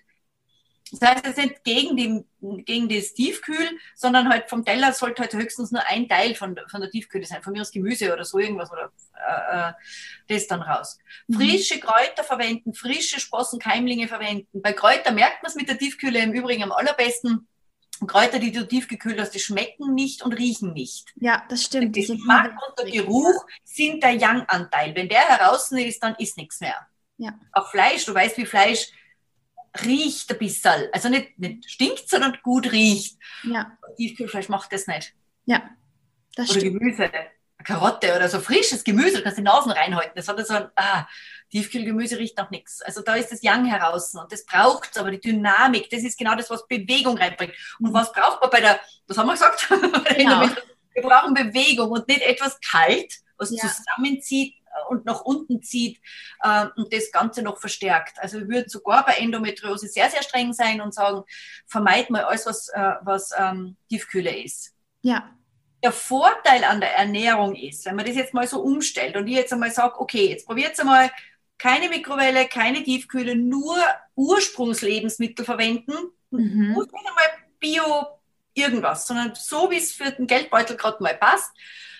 Das 0.91 1.01
heißt, 1.01 1.25
es 1.25 1.37
ist 1.37 1.37
nicht 1.37 1.63
gegen, 1.63 1.95
die, 1.95 2.25
gegen 2.63 2.89
das 2.89 3.13
Tiefkühl, 3.13 3.77
sondern 3.95 4.29
halt 4.29 4.49
vom 4.49 4.65
Teller 4.65 4.91
sollte 4.93 5.21
halt 5.21 5.33
höchstens 5.33 5.71
nur 5.71 5.85
ein 5.87 6.07
Teil 6.07 6.35
von, 6.35 6.59
von 6.67 6.81
der 6.81 6.89
Tiefkühle 6.89 7.25
sein, 7.25 7.43
von 7.43 7.53
mir 7.53 7.61
aus 7.61 7.71
Gemüse 7.71 8.11
oder 8.11 8.25
so 8.25 8.39
irgendwas 8.39 8.71
oder 8.71 8.91
äh, 9.15 9.69
äh 9.69 9.73
das 10.27 10.47
dann 10.47 10.61
raus. 10.61 10.97
Mhm. 11.27 11.35
Frische 11.35 11.79
Kräuter 11.79 12.23
verwenden, 12.23 12.73
frische 12.73 13.19
Sprossen, 13.19 13.59
Keimlinge 13.59 14.07
verwenden. 14.07 14.61
Bei 14.61 14.73
Kräutern 14.73 15.15
merkt 15.15 15.43
man 15.43 15.49
es 15.49 15.55
mit 15.55 15.69
der 15.69 15.77
Tiefkühle 15.77 16.19
im 16.19 16.33
Übrigen 16.33 16.63
am 16.63 16.71
allerbesten. 16.71 17.47
Kräuter, 18.07 18.39
die 18.39 18.51
du 18.51 18.65
tiefgekühlt 18.65 19.19
hast, 19.19 19.31
die 19.31 19.39
schmecken 19.39 19.93
nicht 19.93 20.21
und 20.21 20.33
riechen 20.33 20.73
nicht. 20.73 21.13
Ja, 21.15 21.43
das 21.49 21.63
stimmt. 21.63 21.95
Der 21.95 22.03
Geschmack 22.05 22.53
und 22.67 22.79
der 22.79 22.91
Geruch 22.91 23.45
sind 23.63 24.01
der 24.03 24.13
Yang-Anteil. 24.13 24.95
Wenn 24.95 25.09
der 25.09 25.27
heraus 25.27 25.71
ist, 25.71 26.01
dann 26.01 26.15
ist 26.15 26.37
nichts 26.37 26.61
mehr. 26.61 26.87
Ja. 27.17 27.33
Auch 27.51 27.69
Fleisch, 27.69 28.05
du 28.05 28.13
weißt, 28.13 28.37
wie 28.37 28.45
Fleisch 28.45 28.87
riecht 29.83 30.31
ein 30.31 30.37
bisschen. 30.37 30.87
Also 30.91 31.09
nicht, 31.09 31.37
nicht 31.39 31.69
stinkt, 31.69 32.09
sondern 32.09 32.37
gut 32.43 32.71
riecht. 32.71 33.17
Ja. 33.43 33.77
Tiefkühlfleisch 33.97 34.49
macht 34.49 34.71
das 34.71 34.87
nicht. 34.87 35.13
Ja, 35.45 35.69
das 36.35 36.51
oder 36.51 36.59
stimmt. 36.59 36.79
Gemüse, 36.79 37.11
Karotte 37.63 38.15
oder 38.15 38.29
so 38.29 38.39
frisches 38.39 38.83
Gemüse, 38.83 39.17
du 39.17 39.23
kannst 39.23 39.37
die 39.37 39.43
Nasen 39.43 39.71
reinhalten. 39.71 40.13
Das 40.15 40.27
hat 40.27 40.45
so 40.45 40.53
ein, 40.53 40.69
ah, 40.75 41.07
Tiefkühlgemüse 41.51 42.17
riecht 42.17 42.37
nach 42.37 42.51
nichts. 42.51 42.81
Also 42.81 43.01
da 43.01 43.15
ist 43.15 43.31
das 43.31 43.41
Yang 43.41 43.65
heraus 43.65 44.13
und 44.13 44.31
das 44.31 44.45
braucht 44.45 44.97
aber 44.97 45.11
die 45.11 45.19
Dynamik. 45.19 45.89
Das 45.89 46.03
ist 46.03 46.17
genau 46.17 46.35
das, 46.35 46.49
was 46.49 46.67
Bewegung 46.67 47.17
reinbringt. 47.17 47.53
Und 47.79 47.93
was 47.93 48.11
braucht 48.11 48.41
man 48.41 48.49
bei 48.49 48.61
der, 48.61 48.79
was 49.07 49.17
haben 49.17 49.27
wir 49.27 49.33
gesagt? 49.33 49.67
Genau. 50.15 50.41
wir 50.93 51.03
brauchen 51.03 51.33
Bewegung 51.33 51.91
und 51.91 52.07
nicht 52.07 52.21
etwas 52.21 52.59
kalt 52.59 53.13
was 53.39 53.51
ja. 53.51 53.67
zusammenzieht 53.67 54.55
und 54.89 55.05
nach 55.05 55.21
unten 55.21 55.61
zieht 55.61 55.99
äh, 56.41 56.65
und 56.75 56.93
das 56.93 57.11
Ganze 57.11 57.41
noch 57.41 57.59
verstärkt. 57.59 58.19
Also 58.19 58.39
ich 58.39 58.47
würde 58.47 58.69
sogar 58.69 59.05
bei 59.05 59.13
Endometriose 59.13 59.87
sehr, 59.87 60.09
sehr 60.09 60.23
streng 60.23 60.53
sein 60.53 60.81
und 60.81 60.93
sagen, 60.93 61.23
vermeid 61.67 62.09
mal 62.09 62.23
alles, 62.23 62.45
was, 62.45 62.69
äh, 62.69 62.93
was 63.01 63.31
ähm, 63.37 63.77
Tiefkühle 63.89 64.43
ist. 64.43 64.73
Ja. 65.01 65.29
Der 65.83 65.91
Vorteil 65.91 66.63
an 66.63 66.81
der 66.81 66.95
Ernährung 66.97 67.55
ist, 67.55 67.85
wenn 67.85 67.95
man 67.95 68.05
das 68.05 68.15
jetzt 68.15 68.33
mal 68.33 68.47
so 68.47 68.61
umstellt 68.61 69.15
und 69.15 69.27
ich 69.27 69.35
jetzt 69.35 69.53
einmal 69.53 69.71
sage, 69.71 69.99
okay, 69.99 70.29
jetzt 70.29 70.45
probiert 70.45 70.73
es 70.73 70.79
einmal 70.79 71.09
keine 71.57 71.89
Mikrowelle, 71.89 72.47
keine 72.47 72.83
Tiefkühle, 72.83 73.35
nur 73.35 73.77
Ursprungslebensmittel 74.15 75.45
verwenden, 75.45 75.93
mhm. 76.31 76.71
muss 76.71 76.85
nicht 76.85 77.07
einmal 77.07 77.23
Bio 77.59 78.07
irgendwas, 78.53 79.07
sondern 79.07 79.33
so, 79.35 79.69
wie 79.69 79.77
es 79.77 79.91
für 79.91 80.11
den 80.11 80.27
Geldbeutel 80.27 80.75
gerade 80.75 81.01
mal 81.03 81.15
passt 81.15 81.51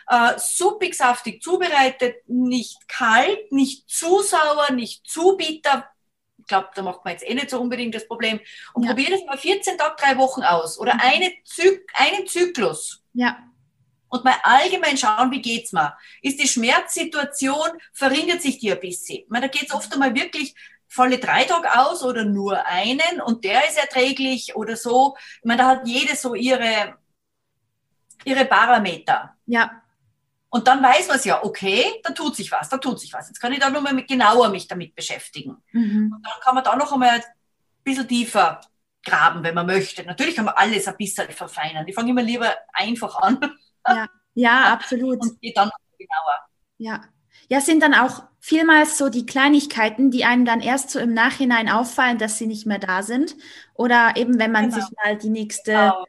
äh, 0.10 0.38
suppig, 0.38 0.96
saftig 0.96 1.42
zubereitet, 1.42 2.28
nicht 2.28 2.88
kalt, 2.88 3.52
nicht 3.52 3.90
zu 3.90 4.22
sauer, 4.22 4.72
nicht 4.72 5.08
zu 5.08 5.38
bitter. 5.38 5.88
Ich 6.40 6.48
glaube, 6.48 6.70
da 6.74 6.82
macht 6.82 7.06
man 7.06 7.14
jetzt 7.14 7.28
eh 7.30 7.34
nicht 7.36 7.52
so 7.52 7.62
unbedingt 7.62 7.94
das 7.94 8.08
Problem. 8.08 8.40
Und 8.74 8.84
ja. 8.84 8.90
probier 8.90 9.12
das 9.12 9.24
mal 9.26 9.38
14 9.38 9.78
Tage, 9.78 9.96
drei 10.00 10.18
Wochen 10.18 10.42
aus 10.42 10.80
oder 10.80 10.96
mhm. 10.96 11.02
eine 11.02 11.32
Zy 11.46 11.80
einen 11.94 12.26
Zyklus. 12.28 13.04
Ja. 13.14 13.38
Und 14.08 14.24
mal 14.24 14.38
allgemein 14.42 14.98
schauen, 14.98 15.30
wie 15.30 15.44
geht's 15.44 15.72
mir? 15.72 15.96
Ist 16.24 16.42
die 16.42 16.48
Schmerzsituation, 16.48 17.70
verringert 17.94 18.42
sich 18.42 18.58
die 18.58 18.72
ein 18.72 18.80
bisschen? 18.80 19.20
Ich 19.20 19.30
meine, 19.30 19.48
da 19.48 19.56
geht's 19.60 19.72
oft 19.72 19.94
einmal 19.94 20.16
wirklich 20.16 20.56
volle 20.88 21.20
drei 21.20 21.44
Tage 21.44 21.80
aus 21.80 22.02
oder 22.02 22.26
nur 22.26 22.66
einen 22.66 23.22
und 23.24 23.44
der 23.44 23.68
ist 23.68 23.78
erträglich 23.78 24.56
oder 24.56 24.76
so. 24.76 25.16
Ich 25.38 25.46
meine, 25.46 25.62
da 25.62 25.68
hat 25.68 25.88
jede 25.88 26.16
so 26.16 26.34
ihre, 26.34 26.98
ihre 28.26 28.46
Parameter. 28.46 29.36
Ja. 29.46 29.79
Und 30.50 30.68
dann 30.68 30.82
weiß 30.82 31.08
man 31.08 31.18
es 31.18 31.26
ja, 31.26 31.44
okay, 31.44 31.86
da 32.04 32.12
tut 32.12 32.36
sich 32.36 32.52
was, 32.52 32.70
da 32.70 32.78
tut 32.78 33.00
sich 33.00 33.14
was. 33.14 33.28
Jetzt 33.28 33.40
kann 33.40 33.54
ich 33.54 33.60
da 33.60 33.70
nochmal 33.70 34.04
genauer 34.04 34.50
mich 34.50 34.68
damit 34.68 34.96
beschäftigen. 34.96 35.58
Mhm. 35.72 36.14
Und 36.16 36.26
dann 36.26 36.40
kann 36.42 36.56
man 36.56 36.64
da 36.64 36.76
noch 36.76 36.92
einmal 36.92 37.20
ein 37.20 37.24
bisschen 37.84 38.08
tiefer 38.08 38.60
graben, 39.04 39.44
wenn 39.44 39.56
man 39.56 39.68
möchte. 39.68 40.04
Natürlich 40.04 40.36
kann 40.36 40.46
man 40.46 40.56
alles 40.56 40.88
ein 40.88 40.98
bisschen 40.98 41.30
verfeinern. 41.30 41.88
Ich 41.88 41.96
fange 41.96 42.10
immer 42.12 42.24
lieber 42.24 42.52
einfach 42.74 43.16
an. 43.18 43.40
Ja, 43.88 44.08
ja 44.34 44.64
absolut. 44.74 45.22
Und 45.22 45.40
gehe 45.40 45.54
dann 45.54 45.70
genauer. 45.98 46.40
Ja. 46.78 47.02
Ja, 47.48 47.62
sind 47.62 47.82
dann 47.82 47.94
auch 47.94 48.24
vielmals 48.40 48.98
so 48.98 49.10
die 49.10 49.26
Kleinigkeiten, 49.26 50.12
die 50.12 50.26
einem 50.26 50.46
dann 50.46 50.62
erst 50.62 50.92
so 50.92 51.00
im 51.00 51.14
Nachhinein 51.14 51.70
auffallen, 51.70 52.18
dass 52.18 52.38
sie 52.38 52.48
nicht 52.48 52.66
mehr 52.66 52.80
da 52.80 53.02
sind. 53.04 53.36
Oder 53.74 54.14
eben, 54.16 54.40
wenn 54.40 54.52
man 54.52 54.70
genau. 54.70 54.76
sich 54.76 54.96
mal 55.04 55.18
die 55.18 55.30
nächste 55.30 55.72
genau. 55.72 56.06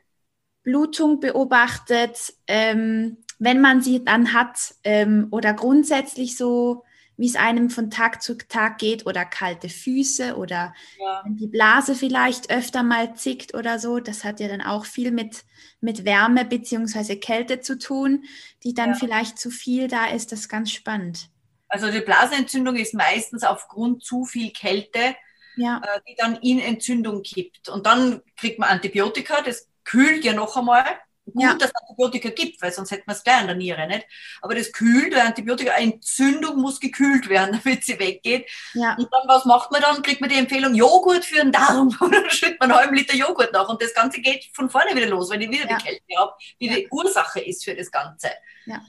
Blutung 0.62 1.20
beobachtet, 1.20 2.34
ähm, 2.46 3.18
wenn 3.40 3.60
man 3.60 3.80
sie 3.80 4.04
dann 4.04 4.32
hat 4.34 4.74
ähm, 4.84 5.26
oder 5.30 5.54
grundsätzlich 5.54 6.36
so, 6.36 6.84
wie 7.16 7.26
es 7.26 7.36
einem 7.36 7.70
von 7.70 7.90
Tag 7.90 8.22
zu 8.22 8.36
Tag 8.36 8.78
geht 8.78 9.06
oder 9.06 9.24
kalte 9.24 9.68
Füße 9.68 10.36
oder 10.36 10.74
ja. 10.98 11.24
die 11.26 11.48
Blase 11.48 11.94
vielleicht 11.94 12.50
öfter 12.50 12.82
mal 12.82 13.14
zickt 13.14 13.54
oder 13.54 13.78
so, 13.78 13.98
das 13.98 14.24
hat 14.24 14.40
ja 14.40 14.48
dann 14.48 14.60
auch 14.60 14.84
viel 14.84 15.10
mit, 15.10 15.44
mit 15.80 16.04
Wärme 16.04 16.44
beziehungsweise 16.44 17.16
Kälte 17.16 17.60
zu 17.60 17.78
tun, 17.78 18.24
die 18.62 18.74
dann 18.74 18.90
ja. 18.90 18.96
vielleicht 18.96 19.38
zu 19.38 19.50
viel 19.50 19.88
da 19.88 20.06
ist. 20.06 20.32
Das 20.32 20.40
ist 20.40 20.48
ganz 20.48 20.70
spannend. 20.70 21.28
Also 21.68 21.90
die 21.90 22.00
Blasenentzündung 22.00 22.76
ist 22.76 22.94
meistens 22.94 23.42
aufgrund 23.42 24.04
zu 24.04 24.24
viel 24.24 24.50
Kälte, 24.50 25.14
ja. 25.56 25.78
äh, 25.78 26.00
die 26.08 26.14
dann 26.16 26.36
in 26.36 26.58
Entzündung 26.58 27.22
kippt. 27.22 27.70
Und 27.70 27.86
dann 27.86 28.20
kriegt 28.36 28.58
man 28.58 28.68
Antibiotika, 28.68 29.40
das 29.40 29.68
kühlt 29.84 30.24
ja 30.24 30.34
noch 30.34 30.56
einmal 30.56 30.84
Gut, 31.32 31.42
ja. 31.42 31.54
dass 31.54 31.70
es 31.70 31.74
Antibiotika 31.74 32.30
gibt, 32.30 32.60
weil 32.62 32.72
sonst 32.72 32.90
hätten 32.90 33.06
wir 33.06 33.14
es 33.14 33.22
gleich 33.22 33.38
an 33.38 33.46
der 33.46 33.56
Niere, 33.56 33.86
nicht? 33.86 34.06
Aber 34.40 34.54
das 34.54 34.72
kühlt, 34.72 35.14
weil 35.14 35.22
Antibiotika, 35.22 35.72
Entzündung 35.72 36.60
muss 36.60 36.80
gekühlt 36.80 37.28
werden, 37.28 37.60
damit 37.64 37.84
sie 37.84 37.98
weggeht. 37.98 38.48
Ja. 38.74 38.96
Und 38.96 39.08
dann, 39.10 39.28
was 39.28 39.44
macht 39.44 39.70
man 39.70 39.80
dann? 39.82 40.02
Kriegt 40.02 40.20
man 40.20 40.30
die 40.30 40.36
Empfehlung, 40.36 40.74
Joghurt 40.74 41.24
für 41.24 41.36
den 41.36 41.52
Darm. 41.52 41.96
Und 42.00 42.14
dann 42.14 42.28
schüttet 42.30 42.60
man 42.60 42.70
einen 42.70 42.80
halben 42.80 42.96
Liter 42.96 43.16
Joghurt 43.16 43.52
nach. 43.52 43.68
Und 43.68 43.82
das 43.82 43.94
Ganze 43.94 44.20
geht 44.20 44.50
von 44.54 44.70
vorne 44.70 44.94
wieder 44.94 45.06
los, 45.06 45.30
weil 45.30 45.42
ich 45.42 45.50
wieder 45.50 45.68
ja. 45.68 45.76
die 45.76 45.84
Kälte 45.84 46.02
habe, 46.16 46.32
die 46.60 46.66
ja. 46.66 46.74
die 46.74 46.88
Ursache 46.90 47.40
ist 47.40 47.64
für 47.64 47.74
das 47.74 47.90
Ganze. 47.90 48.30
Ja. 48.66 48.80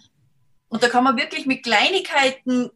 Und 0.69 0.83
da 0.83 0.89
kann 0.89 1.03
man 1.03 1.17
wirklich 1.17 1.45
mit 1.45 1.63
Kleinigkeiten 1.63 2.71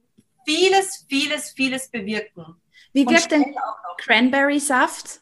vieles, 0.46 1.06
vieles, 1.10 1.52
vieles 1.52 1.90
bewirken. 1.90 2.62
Wie 2.94 3.06
wirkt 3.08 3.32
denn 3.32 3.56
Cranberry-Saft? 3.98 5.22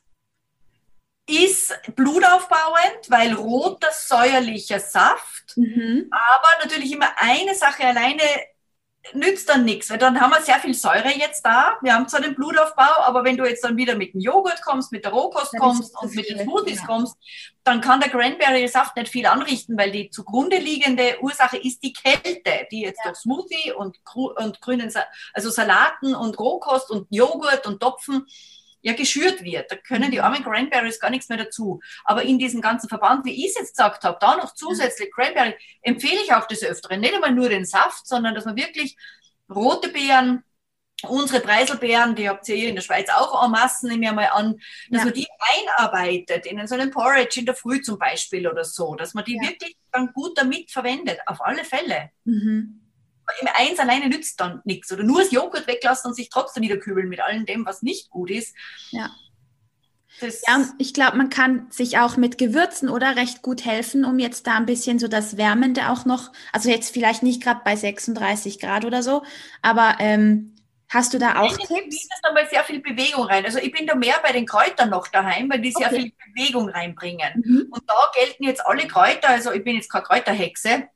Ist 1.25 1.73
blutaufbauend, 1.95 3.09
weil 3.09 3.33
roter 3.33 3.91
säuerlicher 3.91 4.79
Saft. 4.79 5.55
Mhm. 5.55 6.09
Aber 6.11 6.63
natürlich 6.63 6.91
immer 6.91 7.09
eine 7.17 7.55
Sache 7.55 7.85
alleine 7.85 8.21
nützt 9.11 9.49
dann 9.49 9.65
nichts, 9.65 9.89
weil 9.89 9.97
dann 9.97 10.19
haben 10.19 10.31
wir 10.31 10.41
sehr 10.41 10.59
viel 10.59 10.73
Säure 10.73 11.09
jetzt 11.09 11.45
da. 11.45 11.77
Wir 11.81 11.93
haben 11.93 12.07
zwar 12.07 12.21
den 12.21 12.35
Blutaufbau, 12.35 13.01
aber 13.03 13.23
wenn 13.25 13.35
du 13.35 13.45
jetzt 13.45 13.63
dann 13.63 13.75
wieder 13.75 13.95
mit 13.95 14.13
dem 14.13 14.21
Joghurt 14.21 14.61
kommst, 14.61 14.91
mit 14.93 15.03
der 15.03 15.11
Rohkost 15.11 15.53
kommst 15.59 15.93
und 16.01 16.15
mit 16.15 16.29
den 16.29 16.39
Smoothies 16.39 16.79
ja. 16.79 16.85
kommst, 16.85 17.15
dann 17.63 17.81
kann 17.81 17.99
der 17.99 18.09
Cranberry-Saft 18.09 18.95
nicht 18.95 19.09
viel 19.09 19.25
anrichten, 19.25 19.77
weil 19.77 19.91
die 19.91 20.09
zugrunde 20.09 20.57
liegende 20.57 21.17
Ursache 21.21 21.57
ist 21.57 21.83
die 21.83 21.93
Kälte, 21.93 22.67
die 22.71 22.81
jetzt 22.81 22.99
ja. 23.03 23.11
durch 23.11 23.17
Smoothie 23.17 23.73
und, 23.73 23.97
und 24.15 24.61
grünen, 24.61 24.91
also 25.33 25.49
Salaten 25.49 26.15
und 26.15 26.39
Rohkost 26.39 26.89
und 26.89 27.07
Joghurt 27.09 27.67
und 27.67 27.81
Topfen 27.81 28.25
ja 28.83 28.93
geschürt 28.93 29.43
wird. 29.43 29.71
Da 29.71 29.75
können 29.75 30.11
die 30.11 30.21
armen 30.21 30.43
Cranberries 30.43 30.99
gar 30.99 31.09
nichts 31.09 31.29
mehr 31.29 31.37
dazu. 31.37 31.79
Aber 32.03 32.21
in 32.23 32.37
diesem 32.37 32.61
ganzen 32.61 32.89
Verband, 32.89 33.25
wie 33.25 33.45
ich 33.45 33.51
es 33.51 33.55
jetzt 33.55 33.77
gesagt 33.77 34.03
habe, 34.03 34.17
da 34.21 34.35
noch 34.35 34.53
zusätzlich 34.53 35.11
Cranberry, 35.11 35.55
empfehle 35.81 36.21
ich 36.21 36.33
auch 36.33 36.45
des 36.45 36.63
Öfteren. 36.63 36.99
Nicht 36.99 37.15
einmal 37.15 37.31
nur 37.33 37.49
den 37.49 37.65
Saft, 37.65 38.05
sondern 38.05 38.35
dass 38.35 38.45
man 38.45 38.57
wirklich 38.57 38.95
rote 39.49 39.89
Beeren, 39.89 40.43
unsere 41.07 41.41
Preiselbeeren, 41.41 42.15
die 42.15 42.29
habt 42.29 42.47
ihr 42.47 42.55
hier 42.55 42.69
in 42.69 42.75
der 42.75 42.81
Schweiz 42.81 43.09
auch 43.09 43.43
en 43.43 43.51
masse, 43.51 43.87
nehme 43.87 44.05
ich 44.05 44.11
mal 44.11 44.25
an, 44.25 44.55
dass 44.89 44.99
ja. 44.99 45.05
man 45.05 45.13
die 45.13 45.27
einarbeitet 45.39 46.45
in 46.45 46.65
so 46.67 46.75
einen 46.75 46.91
Porridge 46.91 47.39
in 47.39 47.45
der 47.45 47.55
Früh 47.55 47.81
zum 47.81 47.97
Beispiel 47.97 48.47
oder 48.47 48.63
so, 48.63 48.95
dass 48.95 49.13
man 49.13 49.25
die 49.25 49.35
ja. 49.35 49.49
wirklich 49.49 49.75
dann 49.91 50.13
gut 50.13 50.37
damit 50.37 50.71
verwendet, 50.71 51.19
auf 51.25 51.41
alle 51.41 51.65
Fälle. 51.65 52.11
Mhm 52.25 52.82
eins 53.53 53.79
alleine 53.79 54.09
nützt 54.09 54.39
dann 54.39 54.61
nichts. 54.65 54.91
Oder 54.91 55.03
nur 55.03 55.21
das 55.21 55.31
Joghurt 55.31 55.67
weglassen 55.67 56.09
und 56.09 56.15
sich 56.15 56.29
trotzdem 56.29 56.61
niederkübeln 56.61 57.09
mit 57.09 57.21
allem 57.21 57.45
dem, 57.45 57.65
was 57.65 57.81
nicht 57.81 58.09
gut 58.09 58.29
ist. 58.29 58.55
Ja. 58.91 59.11
Das 60.19 60.41
ja, 60.47 60.63
ich 60.77 60.93
glaube, 60.93 61.17
man 61.17 61.29
kann 61.29 61.67
sich 61.71 61.97
auch 61.97 62.17
mit 62.17 62.37
Gewürzen 62.37 62.87
oder 62.87 63.15
recht 63.15 63.41
gut 63.41 63.65
helfen, 63.65 64.05
um 64.05 64.19
jetzt 64.19 64.45
da 64.45 64.55
ein 64.57 64.65
bisschen 64.65 64.99
so 64.99 65.07
das 65.07 65.37
Wärmende 65.37 65.89
auch 65.89 66.05
noch, 66.05 66.31
also 66.51 66.69
jetzt 66.69 66.93
vielleicht 66.93 67.23
nicht 67.23 67.41
gerade 67.41 67.61
bei 67.65 67.75
36 67.75 68.59
Grad 68.59 68.85
oder 68.85 69.01
so, 69.01 69.23
aber 69.63 69.95
ähm, 69.99 70.55
hast 70.87 71.15
du 71.15 71.17
da 71.17 71.41
auch 71.41 71.57
ich 71.57 71.67
Tipps? 71.67 71.95
Ich 71.95 72.07
da 72.21 72.31
mal 72.31 72.47
sehr 72.47 72.63
viel 72.63 72.79
Bewegung 72.79 73.23
rein. 73.23 73.43
Also 73.43 73.57
ich 73.57 73.71
bin 73.71 73.87
da 73.87 73.95
mehr 73.95 74.19
bei 74.23 74.31
den 74.31 74.45
Kräutern 74.45 74.91
noch 74.91 75.07
daheim, 75.07 75.49
weil 75.49 75.61
die 75.61 75.73
okay. 75.75 75.89
sehr 75.89 75.99
viel 75.99 76.11
Bewegung 76.27 76.69
reinbringen. 76.69 77.41
Mhm. 77.43 77.67
Und 77.71 77.83
da 77.87 77.95
gelten 78.13 78.43
jetzt 78.43 78.63
alle 78.65 78.87
Kräuter, 78.87 79.29
also 79.29 79.51
ich 79.51 79.63
bin 79.63 79.75
jetzt 79.75 79.91
keine 79.91 80.03
Kräuterhexe, 80.03 80.89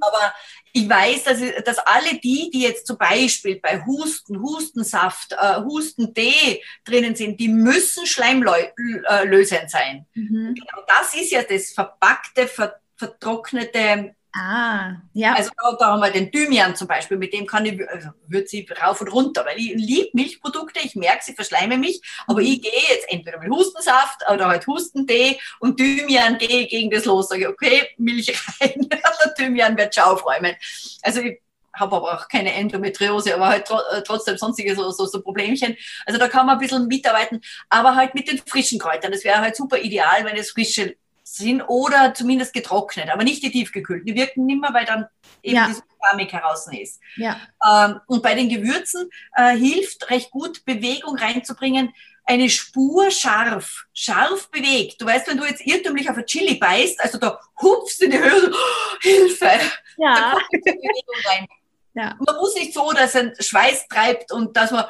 aber 0.00 0.34
ich 0.72 0.88
weiß, 0.88 1.24
dass, 1.24 1.40
dass 1.64 1.78
alle 1.78 2.18
die, 2.20 2.50
die 2.50 2.62
jetzt 2.62 2.86
zum 2.86 2.98
Beispiel 2.98 3.60
bei 3.60 3.84
Husten, 3.84 4.40
Hustensaft, 4.40 5.32
äh, 5.32 5.60
Hustentee 5.62 6.62
drinnen 6.84 7.16
sind, 7.16 7.40
die 7.40 7.48
müssen 7.48 8.06
schleimlösend 8.06 9.70
sein. 9.70 10.06
Mhm. 10.14 10.54
Genau 10.54 10.84
das 10.86 11.14
ist 11.14 11.30
ja 11.30 11.42
das 11.42 11.70
verpackte, 11.70 12.48
vertrocknete 12.96 14.14
Ah, 14.32 14.92
ja. 15.12 15.34
Also 15.34 15.50
da, 15.78 15.86
haben 15.88 16.00
wir 16.00 16.10
den 16.10 16.30
Thymian 16.30 16.76
zum 16.76 16.86
Beispiel, 16.86 17.16
mit 17.16 17.32
dem 17.32 17.46
kann 17.46 17.66
ich, 17.66 17.80
also 17.88 18.10
wird 18.28 18.48
sie 18.48 18.66
rauf 18.80 19.00
und 19.00 19.08
runter, 19.08 19.44
weil 19.44 19.58
ich 19.58 19.74
liebe 19.74 20.10
Milchprodukte, 20.12 20.78
ich 20.84 20.94
merke, 20.94 21.24
sie 21.24 21.34
verschleimen 21.34 21.80
mich, 21.80 22.00
aber 22.28 22.40
ich 22.40 22.62
gehe 22.62 22.72
jetzt 22.90 23.06
entweder 23.08 23.40
mit 23.40 23.50
Hustensaft 23.50 24.22
oder 24.32 24.46
halt 24.46 24.66
Hustentee 24.68 25.40
und 25.58 25.78
Thymian 25.78 26.38
gehe 26.38 26.66
gegen 26.68 26.90
das 26.90 27.06
los, 27.06 27.28
sage 27.28 27.42
ich, 27.42 27.48
okay, 27.48 27.88
Milch 27.98 28.32
rein, 28.60 28.88
der 28.88 29.34
Thymian 29.36 29.76
wird 29.76 29.94
schon 29.96 30.04
aufräumen. 30.04 30.54
Also 31.02 31.20
ich 31.22 31.40
habe 31.74 31.96
aber 31.96 32.14
auch 32.14 32.28
keine 32.28 32.52
Endometriose, 32.54 33.34
aber 33.34 33.48
halt 33.48 33.68
äh, 33.70 34.02
trotzdem 34.02 34.36
sonstige 34.36 34.76
so, 34.76 34.90
so, 34.90 35.06
so 35.06 35.22
Problemchen. 35.22 35.76
Also 36.06 36.20
da 36.20 36.28
kann 36.28 36.46
man 36.46 36.56
ein 36.56 36.60
bisschen 36.60 36.86
mitarbeiten, 36.86 37.40
aber 37.68 37.96
halt 37.96 38.14
mit 38.14 38.30
den 38.30 38.38
frischen 38.38 38.78
Kräutern. 38.78 39.12
Das 39.12 39.24
wäre 39.24 39.40
halt 39.40 39.56
super 39.56 39.78
ideal, 39.78 40.24
wenn 40.24 40.36
es 40.36 40.50
frische 40.50 40.96
sind 41.36 41.62
oder 41.62 42.12
zumindest 42.14 42.52
getrocknet, 42.52 43.10
aber 43.10 43.24
nicht 43.24 43.42
die 43.42 43.50
tiefgekühlten. 43.50 44.06
Die 44.06 44.14
wirken 44.14 44.46
nimmer, 44.46 44.74
weil 44.74 44.84
dann 44.84 45.06
eben 45.42 45.56
ja. 45.56 45.66
diese 45.68 45.82
Keramik 46.00 46.32
heraus 46.32 46.66
ist. 46.72 47.00
Ja. 47.16 47.40
Ähm, 47.66 48.00
und 48.06 48.22
bei 48.22 48.34
den 48.34 48.48
Gewürzen 48.48 49.08
äh, 49.36 49.56
hilft 49.56 50.10
recht 50.10 50.30
gut, 50.30 50.64
Bewegung 50.64 51.16
reinzubringen, 51.16 51.94
eine 52.24 52.48
Spur 52.48 53.10
scharf, 53.10 53.86
scharf 53.92 54.50
bewegt. 54.50 55.00
Du 55.00 55.06
weißt, 55.06 55.28
wenn 55.28 55.36
du 55.36 55.44
jetzt 55.44 55.66
irrtümlich 55.66 56.08
auf 56.08 56.16
ein 56.16 56.26
Chili 56.26 56.54
beißt, 56.54 57.00
also 57.00 57.18
da 57.18 57.40
hupfst 57.60 58.02
in 58.02 58.10
die 58.12 58.18
Höhe, 58.18 58.40
so, 58.40 58.48
oh, 58.50 58.96
Hilfe! 59.00 59.50
Ja. 59.96 60.14
Da 60.14 60.32
kommt 60.32 60.64
Bewegung 60.64 61.16
rein. 61.26 61.46
Ja. 61.94 62.16
Man 62.24 62.36
muss 62.36 62.54
nicht 62.54 62.72
so, 62.72 62.92
dass 62.92 63.16
ein 63.16 63.34
Schweiß 63.38 63.88
treibt 63.88 64.30
und 64.32 64.56
dass 64.56 64.70
man 64.70 64.84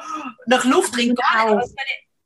nach 0.46 0.64
Luft 0.64 0.96
ringt. 0.96 1.18
Genau. 1.18 1.62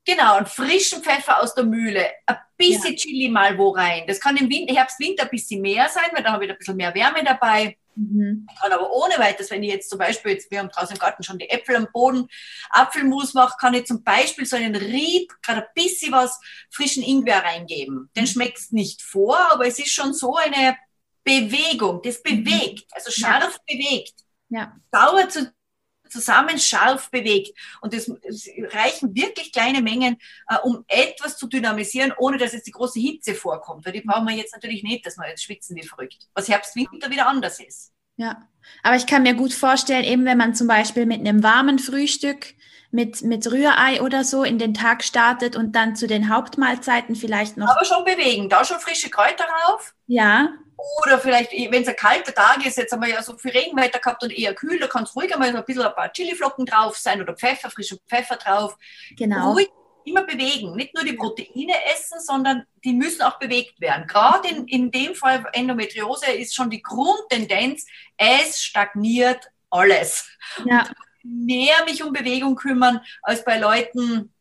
Genau, 0.06 0.34
einen 0.34 0.46
frischen 0.46 1.02
Pfeffer 1.02 1.42
aus 1.42 1.54
der 1.54 1.64
Mühle, 1.64 2.10
ein 2.26 2.36
bisschen 2.56 2.92
ja. 2.92 2.96
Chili 2.96 3.28
mal 3.28 3.56
wo 3.56 3.70
rein. 3.70 4.04
Das 4.06 4.20
kann 4.20 4.36
im 4.36 4.50
Winter, 4.50 4.74
Herbst, 4.74 5.00
Winter 5.00 5.24
ein 5.24 5.30
bisschen 5.30 5.62
mehr 5.62 5.88
sein, 5.88 6.10
weil 6.12 6.22
da 6.22 6.32
habe 6.32 6.44
ich 6.44 6.50
ein 6.50 6.58
bisschen 6.58 6.76
mehr 6.76 6.94
Wärme 6.94 7.24
dabei. 7.24 7.78
Mhm. 7.96 8.46
Ich 8.50 8.60
kann 8.60 8.72
aber 8.72 8.92
ohne 8.92 9.14
weiteres, 9.18 9.50
wenn 9.50 9.62
ich 9.62 9.70
jetzt 9.70 9.88
zum 9.88 9.98
Beispiel, 9.98 10.32
jetzt, 10.32 10.50
wir 10.50 10.58
haben 10.58 10.68
draußen 10.68 10.94
im 10.94 10.98
Garten 10.98 11.22
schon 11.22 11.38
die 11.38 11.48
Äpfel 11.48 11.76
am 11.76 11.88
Boden, 11.92 12.28
Apfelmus 12.70 13.34
mache, 13.34 13.56
kann 13.58 13.74
ich 13.74 13.86
zum 13.86 14.02
Beispiel 14.02 14.44
so 14.44 14.56
einen 14.56 14.74
Rieb, 14.74 15.32
gerade 15.42 15.62
ein 15.62 15.72
bisschen 15.74 16.12
was 16.12 16.38
frischen 16.70 17.02
Ingwer 17.02 17.42
reingeben. 17.42 18.10
Den 18.16 18.24
mhm. 18.24 18.28
schmeckt 18.28 18.58
es 18.58 18.72
nicht 18.72 19.00
vor, 19.00 19.38
aber 19.52 19.66
es 19.66 19.78
ist 19.78 19.92
schon 19.92 20.12
so 20.12 20.36
eine 20.36 20.76
Bewegung, 21.22 22.02
das 22.02 22.20
mhm. 22.24 22.44
bewegt, 22.44 22.84
also 22.92 23.10
scharf 23.10 23.56
ja. 23.68 23.74
bewegt. 23.74 24.14
Ja. 24.50 24.76
Sauer 24.92 25.28
zu 25.28 25.52
zusammen 26.14 26.58
scharf 26.58 27.10
bewegt. 27.10 27.58
Und 27.80 27.92
es, 27.92 28.10
reichen 28.72 29.14
wirklich 29.14 29.52
kleine 29.52 29.82
Mengen, 29.82 30.16
äh, 30.48 30.56
um 30.62 30.84
etwas 30.88 31.36
zu 31.36 31.48
dynamisieren, 31.48 32.12
ohne 32.16 32.38
dass 32.38 32.52
jetzt 32.52 32.66
die 32.66 32.72
große 32.72 33.00
Hitze 33.00 33.34
vorkommt. 33.34 33.84
Weil 33.84 33.92
die 33.92 34.00
brauchen 34.00 34.26
wir 34.26 34.36
jetzt 34.36 34.54
natürlich 34.54 34.82
nicht, 34.82 35.04
dass 35.04 35.18
wir 35.18 35.28
jetzt 35.28 35.42
schwitzen 35.42 35.76
wie 35.76 35.86
verrückt. 35.86 36.28
Was 36.34 36.48
Herbst, 36.48 36.76
Winter 36.76 37.10
wieder 37.10 37.26
anders 37.26 37.60
ist. 37.60 37.92
Ja, 38.16 38.48
aber 38.84 38.94
ich 38.94 39.06
kann 39.06 39.24
mir 39.24 39.34
gut 39.34 39.52
vorstellen, 39.52 40.04
eben 40.04 40.24
wenn 40.24 40.38
man 40.38 40.54
zum 40.54 40.68
Beispiel 40.68 41.04
mit 41.04 41.18
einem 41.18 41.42
warmen 41.42 41.80
Frühstück 41.80 42.54
mit, 42.92 43.22
mit 43.22 43.50
Rührei 43.50 44.00
oder 44.00 44.22
so 44.22 44.44
in 44.44 44.58
den 44.58 44.72
Tag 44.72 45.02
startet 45.02 45.56
und 45.56 45.74
dann 45.74 45.96
zu 45.96 46.06
den 46.06 46.32
Hauptmahlzeiten 46.32 47.16
vielleicht 47.16 47.56
noch. 47.56 47.68
Aber 47.68 47.84
schon 47.84 48.04
bewegen, 48.04 48.48
da 48.48 48.64
schon 48.64 48.78
frische 48.78 49.10
Kräuter 49.10 49.44
drauf. 49.44 49.94
Ja. 50.06 50.52
Oder 51.02 51.18
vielleicht, 51.18 51.52
wenn 51.52 51.82
es 51.82 51.88
ein 51.88 51.96
kalter 51.96 52.34
Tag 52.34 52.64
ist, 52.66 52.76
jetzt 52.76 52.92
haben 52.92 53.02
wir 53.02 53.08
ja 53.08 53.22
so 53.22 53.36
viel 53.38 53.52
Regenwetter 53.52 53.98
gehabt 53.98 54.22
und 54.22 54.36
eher 54.36 54.54
kühl, 54.54 54.78
da 54.78 54.86
kann 54.86 55.04
es 55.04 55.16
ruhig 55.16 55.32
einmal 55.32 55.50
so 55.50 55.58
ein 55.58 55.64
bisschen 55.64 55.82
ein 55.82 55.94
paar 55.94 56.12
Chiliflocken 56.12 56.66
drauf 56.66 56.96
sein 56.96 57.22
oder 57.22 57.34
Pfeffer, 57.34 57.70
frischer 57.70 57.96
Pfeffer 58.08 58.36
drauf. 58.36 58.76
Genau. 59.16 59.52
Ruhig 59.52 59.68
immer 60.04 60.24
bewegen. 60.24 60.76
Nicht 60.76 60.94
nur 60.94 61.04
die 61.04 61.14
Proteine 61.14 61.72
essen, 61.92 62.20
sondern 62.20 62.64
die 62.84 62.92
müssen 62.92 63.22
auch 63.22 63.38
bewegt 63.38 63.80
werden. 63.80 64.06
Gerade 64.06 64.48
in, 64.48 64.68
in 64.68 64.90
dem 64.90 65.14
Fall 65.14 65.44
Endometriose 65.52 66.30
ist 66.32 66.54
schon 66.54 66.70
die 66.70 66.82
Grundtendenz, 66.82 67.86
es 68.16 68.62
stagniert 68.62 69.50
alles. 69.70 70.28
Ja. 70.66 70.86
Mehr 71.22 71.74
mich 71.86 72.02
um 72.02 72.12
Bewegung 72.12 72.54
kümmern 72.54 73.00
als 73.22 73.44
bei 73.44 73.58
Leuten, 73.58 74.32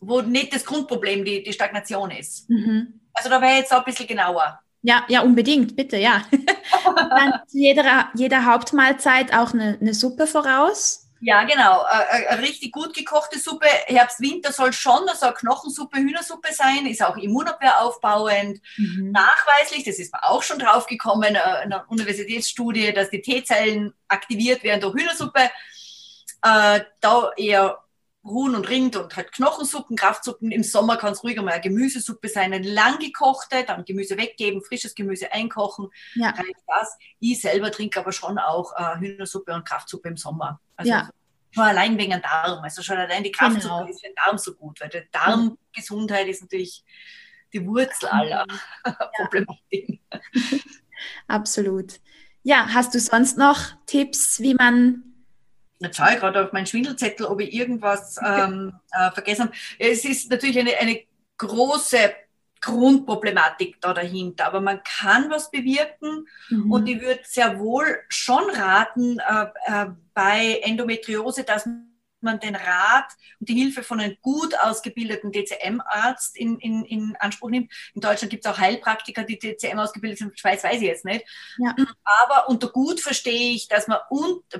wo 0.00 0.20
nicht 0.20 0.54
das 0.54 0.64
Grundproblem 0.64 1.24
die, 1.24 1.42
die 1.42 1.52
Stagnation 1.52 2.10
ist. 2.10 2.48
Mhm. 2.50 3.00
Also 3.14 3.30
da 3.30 3.40
wäre 3.40 3.56
jetzt 3.56 3.72
auch 3.72 3.78
ein 3.78 3.84
bisschen 3.84 4.06
genauer. 4.06 4.60
Ja, 4.82 5.04
ja, 5.08 5.20
unbedingt, 5.20 5.76
bitte, 5.76 5.98
ja. 5.98 6.22
dann 6.84 7.34
zu 7.46 7.58
jeder, 7.58 8.08
jeder 8.14 8.46
Hauptmahlzeit 8.46 9.34
auch 9.34 9.52
eine, 9.52 9.78
eine 9.80 9.94
Suppe 9.94 10.26
voraus. 10.26 11.06
Ja, 11.22 11.44
genau. 11.44 11.82
Eine 11.82 12.40
richtig 12.40 12.72
gut 12.72 12.94
gekochte 12.94 13.38
Suppe. 13.38 13.66
Herbst, 13.86 14.20
Winter 14.20 14.52
soll 14.52 14.72
schon 14.72 15.06
also 15.06 15.26
eine 15.26 15.34
Knochensuppe, 15.34 15.98
Hühnersuppe 15.98 16.52
sein, 16.52 16.86
ist 16.86 17.02
auch 17.02 17.16
Immunabwehr 17.18 17.82
aufbauend. 17.82 18.62
Mhm. 18.78 19.12
Nachweislich, 19.12 19.84
das 19.84 19.98
ist 19.98 20.14
auch 20.14 20.42
schon 20.42 20.58
draufgekommen, 20.58 21.34
äh, 21.34 21.64
in 21.64 21.72
einer 21.72 21.84
Universitätsstudie, 21.88 22.94
dass 22.94 23.10
die 23.10 23.20
T-Zellen 23.20 23.92
aktiviert 24.08 24.64
werden 24.64 24.80
durch 24.80 24.94
Hühnersuppe. 24.94 25.50
Äh, 26.42 26.80
da 27.00 27.30
eher 27.36 27.78
Huhn 28.22 28.54
und 28.54 28.68
Rind 28.68 28.96
und 28.96 29.16
halt 29.16 29.32
Knochensuppen, 29.32 29.96
Kraftsuppen. 29.96 30.50
Im 30.50 30.62
Sommer 30.62 30.96
kann 30.96 31.12
es 31.12 31.24
ruhiger 31.24 31.42
mal 31.42 31.52
eine 31.52 31.62
Gemüsesuppe 31.62 32.28
sein, 32.28 32.52
eine 32.52 32.68
lang 32.68 32.98
gekochte, 32.98 33.64
dann 33.66 33.84
Gemüse 33.84 34.18
weggeben, 34.18 34.62
frisches 34.62 34.94
Gemüse 34.94 35.32
einkochen. 35.32 35.88
Ja. 36.14 36.34
Das. 36.66 36.96
Ich 37.18 37.40
selber 37.40 37.70
trinke 37.70 38.00
aber 38.00 38.12
schon 38.12 38.38
auch 38.38 38.72
äh, 38.76 38.98
Hühnersuppe 38.98 39.54
und 39.54 39.64
Kraftsuppe 39.66 40.08
im 40.08 40.16
Sommer. 40.16 40.60
Also 40.76 40.90
ja. 40.90 41.10
schon 41.50 41.64
allein 41.64 41.96
wegen 41.96 42.10
dem 42.10 42.22
Darm. 42.22 42.62
Also 42.62 42.82
schon 42.82 42.98
allein 42.98 43.24
die 43.24 43.32
Kraftsuppe 43.32 43.74
genau. 43.74 43.86
ist 43.86 44.00
für 44.00 44.08
den 44.08 44.16
Darm 44.24 44.38
so 44.38 44.54
gut, 44.54 44.80
weil 44.80 44.90
die 44.90 45.02
Darmgesundheit 45.12 46.28
ist 46.28 46.42
natürlich 46.42 46.84
die 47.52 47.66
Wurzel 47.66 48.08
aller 48.08 48.46
ja. 48.84 49.10
Problematiken. 49.16 50.00
Absolut. 51.26 52.00
Ja, 52.42 52.68
hast 52.72 52.94
du 52.94 53.00
sonst 53.00 53.38
noch 53.38 53.58
Tipps, 53.86 54.40
wie 54.40 54.54
man 54.54 55.09
Jetzt 55.80 55.96
schaue 55.96 56.12
ich 56.12 56.20
gerade 56.20 56.44
auf 56.44 56.52
meinen 56.52 56.66
Schwindelzettel, 56.66 57.26
ob 57.26 57.40
ich 57.40 57.52
irgendwas 57.52 58.16
ähm, 58.24 58.74
äh, 58.92 59.10
vergessen 59.10 59.46
habe. 59.46 59.54
Es 59.78 60.04
ist 60.04 60.30
natürlich 60.30 60.58
eine, 60.58 60.76
eine 60.76 61.02
große 61.38 62.12
Grundproblematik 62.60 63.80
da 63.80 63.94
dahinter, 63.94 64.46
aber 64.46 64.60
man 64.60 64.82
kann 64.84 65.30
was 65.30 65.50
bewirken 65.50 66.28
mhm. 66.50 66.70
und 66.70 66.86
ich 66.86 67.00
würde 67.00 67.20
sehr 67.24 67.58
wohl 67.58 67.86
schon 68.08 68.44
raten, 68.50 69.18
äh, 69.18 69.46
äh, 69.64 69.86
bei 70.12 70.60
Endometriose, 70.62 71.44
dass 71.44 71.64
man 71.64 71.89
man 72.22 72.40
den 72.40 72.56
Rat 72.56 73.12
und 73.38 73.48
die 73.48 73.54
Hilfe 73.54 73.82
von 73.82 74.00
einem 74.00 74.16
gut 74.22 74.58
ausgebildeten 74.60 75.32
DCM-Arzt 75.32 76.36
in, 76.36 76.58
in, 76.58 76.84
in 76.84 77.16
Anspruch 77.18 77.50
nimmt. 77.50 77.72
In 77.94 78.00
Deutschland 78.00 78.30
gibt 78.30 78.44
es 78.44 78.50
auch 78.50 78.58
Heilpraktiker, 78.58 79.24
die 79.24 79.38
DCM 79.38 79.78
ausgebildet 79.78 80.18
sind, 80.18 80.38
Schweiz 80.38 80.62
weiß 80.64 80.76
ich 80.76 80.88
jetzt 80.88 81.04
nicht. 81.04 81.24
Ja. 81.58 81.74
Aber 82.04 82.48
unter 82.48 82.68
gut 82.68 83.00
verstehe 83.00 83.54
ich, 83.54 83.68
dass 83.68 83.88
man 83.88 83.98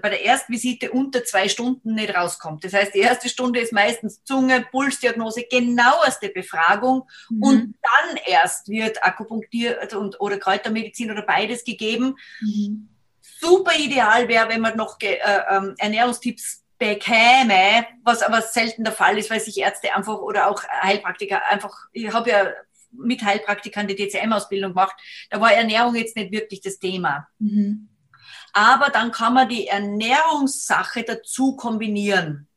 bei 0.03 0.09
der 0.09 0.25
ersten 0.25 0.53
Visite 0.53 0.90
unter 0.90 1.25
zwei 1.25 1.49
Stunden 1.49 1.94
nicht 1.94 2.14
rauskommt. 2.14 2.64
Das 2.64 2.73
heißt, 2.73 2.94
die 2.94 3.01
erste 3.01 3.29
Stunde 3.29 3.61
ist 3.61 3.73
meistens 3.73 4.23
Zunge, 4.25 4.66
Pulsdiagnose, 4.70 5.44
genaueste 5.51 6.29
Befragung 6.29 7.09
mhm. 7.29 7.42
und 7.42 7.75
dann 7.83 8.16
erst 8.27 8.68
wird 8.68 9.03
akupunktiert 9.05 9.94
und, 9.94 10.20
oder 10.20 10.38
Kräutermedizin 10.38 11.11
oder 11.11 11.23
beides 11.23 11.64
gegeben. 11.64 12.16
Mhm. 12.40 12.88
Super 13.20 13.75
ideal 13.79 14.29
wäre, 14.29 14.49
wenn 14.49 14.61
man 14.61 14.77
noch 14.77 14.99
äh, 15.01 15.14
äh, 15.14 15.75
Ernährungstipps 15.79 16.62
bekäme, 16.81 17.87
was 18.03 18.23
aber 18.23 18.40
selten 18.40 18.83
der 18.83 18.95
Fall 18.95 19.19
ist, 19.19 19.31
weil 19.31 19.38
sich 19.38 19.59
Ärzte 19.59 19.95
einfach 19.95 20.19
oder 20.19 20.49
auch 20.49 20.64
Heilpraktiker 20.64 21.47
einfach, 21.47 21.77
ich 21.93 22.12
habe 22.12 22.31
ja 22.31 22.53
mit 22.90 23.23
Heilpraktikern 23.23 23.87
die 23.87 23.95
DCM-Ausbildung 23.95 24.73
gemacht, 24.73 24.97
da 25.29 25.40
war 25.40 25.53
Ernährung 25.53 25.95
jetzt 25.95 26.16
nicht 26.16 26.33
wirklich 26.33 26.61
das 26.62 26.79
Thema. 26.79 27.29
Mhm. 27.38 27.88
Aber 28.53 28.88
dann 28.88 29.12
kann 29.12 29.35
man 29.35 29.49
die 29.49 29.69
Ernährungssache 29.69 31.05
dazu 31.05 31.55
kombinieren. 31.55 32.49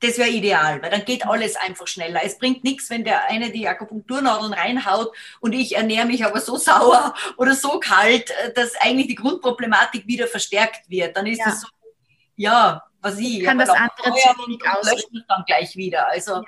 Das 0.00 0.18
wäre 0.18 0.28
ideal, 0.28 0.80
weil 0.82 0.90
dann 0.90 1.04
geht 1.04 1.26
alles 1.26 1.56
einfach 1.56 1.86
schneller. 1.86 2.20
Es 2.22 2.38
bringt 2.38 2.64
nichts, 2.64 2.90
wenn 2.90 3.02
der 3.02 3.28
eine 3.28 3.50
die 3.50 3.66
Akupunkturnadeln 3.66 4.52
reinhaut 4.52 5.14
und 5.40 5.52
ich 5.52 5.74
ernähre 5.74 6.06
mich 6.06 6.24
aber 6.24 6.40
so 6.40 6.56
sauer 6.56 7.14
oder 7.38 7.54
so 7.54 7.80
kalt, 7.80 8.30
dass 8.54 8.76
eigentlich 8.76 9.08
die 9.08 9.14
Grundproblematik 9.16 10.06
wieder 10.06 10.28
verstärkt 10.28 10.88
wird. 10.88 11.16
Dann 11.16 11.26
ist 11.26 11.40
es 11.40 11.46
ja. 11.46 11.52
so 11.52 11.68
ja, 12.36 12.82
was 13.00 13.18
ich. 13.18 13.44
Kann 13.44 13.58
das 13.58 13.68
andere 13.70 14.14
zu 14.14 14.28
wenig 14.46 14.60
auslöschen. 14.68 15.24
dann 15.28 15.44
gleich 15.46 15.76
wieder. 15.76 16.08
Also 16.08 16.34
ja. 16.34 16.42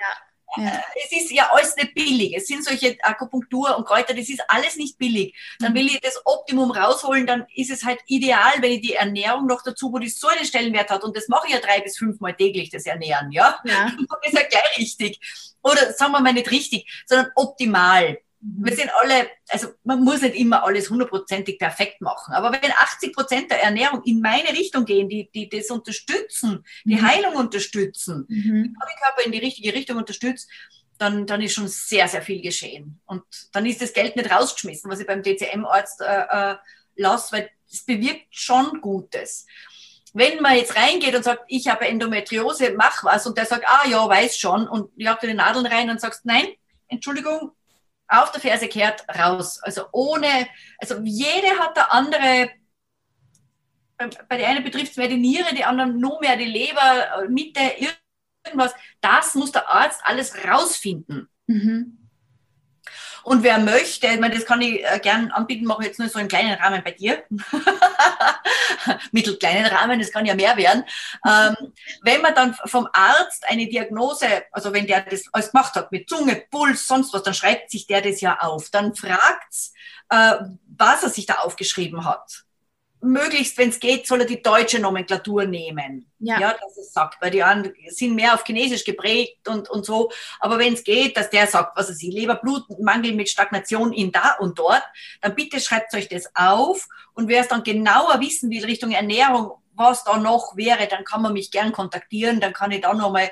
Ja. 0.57 0.63
Äh, 0.63 0.81
es 1.05 1.11
ist 1.11 1.31
ja 1.31 1.49
alles 1.51 1.75
nicht 1.75 1.93
billig. 1.93 2.35
Es 2.35 2.47
sind 2.47 2.63
solche 2.63 2.97
Akupunktur 3.03 3.77
und 3.77 3.85
Kräuter, 3.85 4.13
das 4.13 4.29
ist 4.29 4.41
alles 4.47 4.75
nicht 4.77 4.97
billig. 4.97 5.35
Dann 5.59 5.73
mhm. 5.73 5.77
will 5.77 5.87
ich 5.87 5.99
das 6.01 6.21
Optimum 6.25 6.71
rausholen, 6.71 7.27
dann 7.27 7.45
ist 7.55 7.69
es 7.69 7.83
halt 7.83 7.99
ideal, 8.07 8.53
wenn 8.59 8.71
ich 8.71 8.81
die 8.81 8.93
Ernährung 8.93 9.45
noch 9.45 9.61
dazu, 9.63 9.91
wo 9.93 9.99
die 9.99 10.09
so 10.09 10.27
einen 10.27 10.45
Stellenwert 10.45 10.89
hat, 10.89 11.03
und 11.03 11.15
das 11.15 11.27
mache 11.27 11.47
ich 11.47 11.53
ja 11.53 11.59
drei 11.59 11.81
bis 11.81 11.97
fünfmal 11.97 12.35
täglich, 12.35 12.69
das 12.69 12.85
Ernähren, 12.85 13.31
ja? 13.31 13.59
ja. 13.63 13.91
Das 14.09 14.33
ist 14.33 14.39
ja 14.39 14.47
gleich 14.47 14.77
richtig. 14.77 15.19
Oder 15.61 15.93
sagen 15.93 16.11
wir 16.13 16.21
mal 16.21 16.33
nicht 16.33 16.51
richtig, 16.51 17.03
sondern 17.05 17.31
optimal. 17.35 18.19
Mhm. 18.41 18.65
Wir 18.65 18.75
sind 18.75 18.91
alle, 19.01 19.29
also 19.49 19.69
man 19.83 20.03
muss 20.03 20.21
nicht 20.21 20.35
immer 20.35 20.63
alles 20.63 20.89
hundertprozentig 20.89 21.59
perfekt 21.59 22.01
machen, 22.01 22.33
aber 22.33 22.51
wenn 22.51 22.71
80 22.71 23.13
Prozent 23.13 23.51
der 23.51 23.61
Ernährung 23.61 24.01
in 24.03 24.21
meine 24.21 24.49
Richtung 24.49 24.85
gehen, 24.85 25.09
die, 25.09 25.29
die 25.31 25.49
das 25.49 25.69
unterstützen, 25.69 26.63
die 26.85 26.95
mhm. 26.95 27.07
Heilung 27.07 27.35
unterstützen, 27.35 28.25
mhm. 28.27 28.63
den 28.63 28.75
Körper 28.75 29.25
in 29.25 29.31
die 29.31 29.39
richtige 29.39 29.73
Richtung 29.73 29.97
unterstützt, 29.97 30.49
dann, 30.97 31.25
dann 31.25 31.41
ist 31.41 31.53
schon 31.53 31.67
sehr, 31.67 32.07
sehr 32.07 32.21
viel 32.21 32.41
geschehen. 32.41 32.99
Und 33.05 33.23
dann 33.53 33.65
ist 33.65 33.81
das 33.81 33.93
Geld 33.93 34.15
nicht 34.15 34.29
rausgeschmissen, 34.29 34.91
was 34.91 34.99
ich 34.99 35.07
beim 35.07 35.23
DCM-Arzt 35.23 36.01
äh, 36.01 36.51
äh, 36.51 36.55
lasse, 36.97 37.31
weil 37.31 37.49
es 37.71 37.85
bewirkt 37.85 38.27
schon 38.31 38.81
Gutes. 38.81 39.45
Wenn 40.13 40.41
man 40.41 40.57
jetzt 40.57 40.75
reingeht 40.75 41.15
und 41.15 41.23
sagt, 41.23 41.43
ich 41.47 41.67
habe 41.67 41.87
Endometriose, 41.87 42.73
mach 42.75 43.03
was, 43.03 43.25
und 43.27 43.37
der 43.37 43.45
sagt, 43.45 43.65
ah 43.65 43.87
ja, 43.87 44.07
weiß 44.07 44.37
schon, 44.37 44.67
und 44.67 44.91
jagt 44.97 45.23
die 45.23 45.33
Nadeln 45.33 45.65
rein 45.65 45.89
und 45.89 46.01
sagst, 46.01 46.25
nein, 46.25 46.47
Entschuldigung, 46.87 47.51
auf 48.09 48.31
der 48.31 48.41
Ferse 48.41 48.67
kehrt, 48.67 49.05
raus. 49.17 49.59
Also 49.61 49.83
ohne, 49.91 50.47
also 50.79 50.99
jede 51.03 51.59
hat 51.59 51.77
der 51.77 51.93
andere, 51.93 52.49
bei 54.27 54.37
der 54.37 54.47
einen 54.49 54.63
betrifft 54.63 54.91
es 54.91 54.97
mehr 54.97 55.07
die 55.07 55.17
Niere, 55.17 55.53
die 55.53 55.63
anderen 55.63 55.99
nur 55.99 56.19
mehr 56.19 56.35
die 56.35 56.45
Leber, 56.45 57.27
Mitte, 57.29 57.61
irgendwas. 58.45 58.73
Das 59.01 59.35
muss 59.35 59.51
der 59.51 59.69
Arzt 59.69 60.01
alles 60.03 60.33
rausfinden. 60.45 61.29
Mhm. 61.47 61.98
Und 63.23 63.43
wer 63.43 63.59
möchte, 63.59 64.07
ich 64.07 64.19
meine, 64.19 64.35
das 64.35 64.45
kann 64.45 64.61
ich 64.61 64.83
äh, 64.83 64.99
gern 64.99 65.31
anbieten, 65.31 65.65
mache 65.65 65.83
jetzt 65.83 65.99
nur 65.99 66.09
so 66.09 66.19
einen 66.19 66.27
kleinen 66.27 66.53
Rahmen 66.53 66.83
bei 66.83 66.91
dir. 66.91 67.23
Mittelkleinen 69.11 69.65
Rahmen, 69.65 69.99
das 69.99 70.11
kann 70.11 70.25
ja 70.25 70.35
mehr 70.35 70.57
werden. 70.57 70.83
Ähm, 71.27 71.73
wenn 72.01 72.21
man 72.21 72.35
dann 72.35 72.55
vom 72.65 72.87
Arzt 72.93 73.45
eine 73.47 73.67
Diagnose, 73.67 74.27
also 74.51 74.73
wenn 74.73 74.87
der 74.87 75.01
das 75.01 75.23
alles 75.31 75.51
gemacht 75.51 75.75
hat, 75.75 75.91
mit 75.91 76.09
Zunge, 76.09 76.43
Puls, 76.49 76.87
sonst 76.87 77.13
was, 77.13 77.23
dann 77.23 77.33
schreibt 77.33 77.71
sich 77.71 77.87
der 77.87 78.01
das 78.01 78.21
ja 78.21 78.39
auf. 78.39 78.69
Dann 78.69 78.95
fragt's, 78.95 79.73
äh, 80.09 80.35
was 80.77 81.03
er 81.03 81.09
sich 81.09 81.25
da 81.25 81.35
aufgeschrieben 81.35 82.05
hat. 82.05 82.45
Möglichst, 83.01 83.57
wenn 83.57 83.69
es 83.69 83.79
geht, 83.79 84.07
soll 84.07 84.21
er 84.21 84.25
die 84.25 84.41
deutsche 84.41 84.79
Nomenklatur 84.79 85.45
nehmen. 85.45 86.05
Ja. 86.19 86.39
ja, 86.39 86.53
dass 86.53 86.77
es 86.77 86.91
sagt, 86.91 87.21
weil 87.21 87.31
die 87.31 87.43
anderen 87.43 87.73
sind 87.87 88.15
mehr 88.15 88.33
auf 88.33 88.43
Chinesisch 88.43 88.83
geprägt 88.83 89.47
und, 89.47 89.69
und 89.69 89.85
so. 89.85 90.11
Aber 90.39 90.59
wenn 90.59 90.73
es 90.73 90.83
geht, 90.83 91.15
dass 91.15 91.29
der 91.29 91.47
sagt, 91.47 91.77
was 91.77 91.89
ist, 91.89 92.03
Leberblutmangel 92.03 93.13
mit 93.13 93.29
Stagnation 93.29 93.93
in 93.93 94.11
da 94.11 94.35
und 94.39 94.59
dort, 94.59 94.83
dann 95.21 95.35
bitte 95.35 95.59
schreibt 95.59 95.93
euch 95.93 96.09
das 96.09 96.29
auf. 96.35 96.87
Und 97.13 97.29
wer 97.29 97.41
es 97.41 97.47
dann 97.47 97.63
genauer 97.63 98.19
wissen 98.19 98.49
will, 98.49 98.65
Richtung 98.65 98.91
Ernährung, 98.91 99.51
was 99.73 100.03
da 100.03 100.17
noch 100.17 100.57
wäre, 100.57 100.87
dann 100.87 101.05
kann 101.05 101.21
man 101.21 101.33
mich 101.33 101.51
gern 101.51 101.71
kontaktieren. 101.71 102.41
Dann 102.41 102.53
kann 102.53 102.71
ich 102.71 102.81
da 102.81 102.93
nochmal 102.93 103.31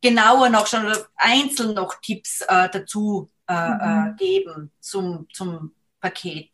genauer 0.00 0.48
noch 0.48 0.66
schon 0.66 0.90
einzeln 1.16 1.74
noch 1.74 2.00
Tipps 2.00 2.40
äh, 2.42 2.68
dazu 2.70 3.30
äh, 3.48 3.52
äh 3.54 3.56
mhm. 3.56 4.16
geben 4.16 4.70
zum, 4.80 5.28
zum 5.32 5.74
Paket. 6.00 6.50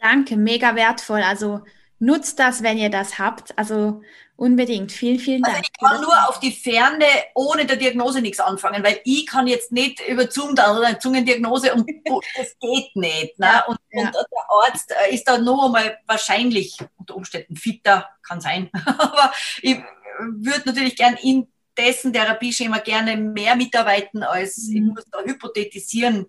Danke, 0.00 0.36
mega 0.36 0.74
wertvoll. 0.74 1.22
Also 1.22 1.62
nutzt 2.00 2.38
das, 2.38 2.62
wenn 2.62 2.78
ihr 2.78 2.90
das 2.90 3.18
habt. 3.18 3.56
Also 3.56 4.02
unbedingt. 4.36 4.90
Vielen, 4.90 5.18
vielen 5.18 5.44
also 5.44 5.54
Dank. 5.54 5.66
Also 5.66 5.70
ich 5.70 5.88
kann 5.88 6.00
nur 6.00 6.28
auf 6.28 6.40
die 6.40 6.50
Ferne 6.50 7.04
ohne 7.34 7.66
der 7.66 7.76
Diagnose 7.76 8.20
nichts 8.20 8.40
anfangen, 8.40 8.82
weil 8.82 9.00
ich 9.04 9.26
kann 9.26 9.46
jetzt 9.46 9.70
nicht 9.70 10.00
über 10.08 10.30
Zoom 10.30 10.56
da 10.56 10.76
oder 10.76 10.88
eine 10.88 10.98
Zungendiagnose 10.98 11.74
und 11.74 11.88
das 12.36 12.56
geht 12.58 12.96
nicht. 12.96 13.38
Ne? 13.38 13.46
Ja, 13.46 13.64
und, 13.66 13.78
ja. 13.92 14.06
und, 14.06 14.14
der 14.14 14.24
Arzt 14.66 14.92
äh, 14.92 15.14
ist 15.14 15.28
da 15.28 15.38
nur 15.38 15.66
einmal 15.66 15.98
wahrscheinlich 16.06 16.78
unter 16.96 17.16
Umständen 17.16 17.56
fitter, 17.56 18.08
kann 18.22 18.40
sein. 18.40 18.70
Aber 18.84 19.32
ich 19.60 19.78
würde 20.18 20.62
natürlich 20.64 20.96
gern 20.96 21.16
in 21.22 21.46
dessen 21.76 22.12
Therapieschema 22.12 22.78
gerne 22.78 23.16
mehr 23.16 23.56
mitarbeiten, 23.56 24.22
als 24.22 24.68
mhm. 24.68 24.76
ich 24.76 24.82
muss 24.82 25.04
da 25.10 25.20
hypothetisieren. 25.20 26.26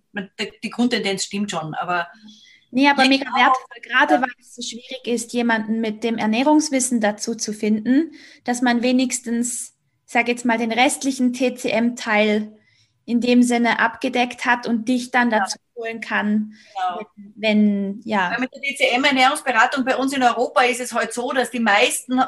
Die 0.63 0.69
Grundtendenz 0.69 1.25
stimmt 1.25 1.51
schon, 1.51 1.73
aber 1.73 2.07
Nee, 2.71 2.88
aber 2.88 3.05
mega 3.05 3.25
wertvoll, 3.25 3.81
gerade 3.84 4.21
weil 4.21 4.31
es 4.39 4.55
so 4.55 4.62
schwierig 4.62 5.05
ist, 5.05 5.34
jemanden 5.34 5.81
mit 5.81 6.03
dem 6.03 6.17
Ernährungswissen 6.17 7.01
dazu 7.01 7.36
zu 7.36 7.53
finden, 7.53 8.13
dass 8.45 8.62
man 8.62 8.81
wenigstens, 8.81 9.75
sag 10.05 10.29
jetzt 10.29 10.45
mal, 10.45 10.57
den 10.57 10.71
restlichen 10.71 11.34
TCM-Teil 11.34 12.57
in 13.05 13.19
dem 13.19 13.43
Sinne 13.43 13.79
abgedeckt 13.79 14.45
hat 14.45 14.67
und 14.67 14.88
dich 14.88 15.12
dann 15.12 15.29
dazu 15.29 15.57
ja. 15.57 15.81
holen 15.81 15.99
kann, 15.99 16.53
genau. 16.73 17.10
wenn, 17.25 17.34
wenn, 17.36 18.01
ja. 18.05 18.31
Weil 18.31 18.39
mit 18.39 18.51
der 18.53 18.62
TCM-Ernährungsberatung 18.62 19.84
bei 19.84 19.97
uns 19.97 20.13
in 20.13 20.23
Europa 20.23 20.62
ist 20.62 20.79
es 20.79 20.93
halt 20.93 21.13
so, 21.13 21.31
dass 21.34 21.51
die 21.51 21.60
meisten 21.60 22.21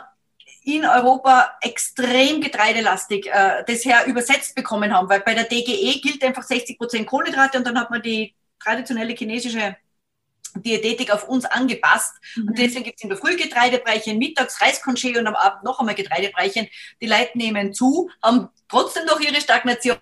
in 0.65 0.86
Europa 0.86 1.58
extrem 1.62 2.41
getreidelastig 2.41 3.27
äh, 3.27 3.63
das 3.65 3.86
her 3.86 4.06
übersetzt 4.08 4.56
bekommen 4.56 4.93
haben, 4.93 5.10
weil 5.10 5.21
bei 5.21 5.34
der 5.34 5.43
DGE 5.45 5.99
gilt 6.01 6.23
einfach 6.23 6.43
60 6.43 6.77
Prozent 6.77 7.08
Kohlenhydrate 7.08 7.58
und 7.58 7.67
dann 7.67 7.79
hat 7.79 7.89
man 7.89 8.01
die 8.01 8.34
traditionelle 8.60 9.13
chinesische 9.13 9.75
Diätetik 10.55 11.11
auf 11.11 11.27
uns 11.27 11.45
angepasst. 11.45 12.13
Mhm. 12.35 12.47
Und 12.49 12.57
deswegen 12.57 12.83
gibt 12.83 12.99
es 12.99 13.03
in 13.03 13.09
der 13.09 13.17
Früh 13.17 13.35
Getreidebrechen, 13.35 14.17
mittags 14.17 14.59
Reisconché 14.61 15.17
und 15.17 15.27
am 15.27 15.35
Abend 15.35 15.63
noch 15.63 15.79
einmal 15.79 15.95
Getreidebrechen. 15.95 16.67
Die 17.01 17.07
Leute 17.07 17.37
nehmen 17.37 17.73
zu, 17.73 18.09
haben 18.21 18.49
trotzdem 18.67 19.05
noch 19.05 19.19
ihre 19.19 19.41
Stagnation 19.41 19.97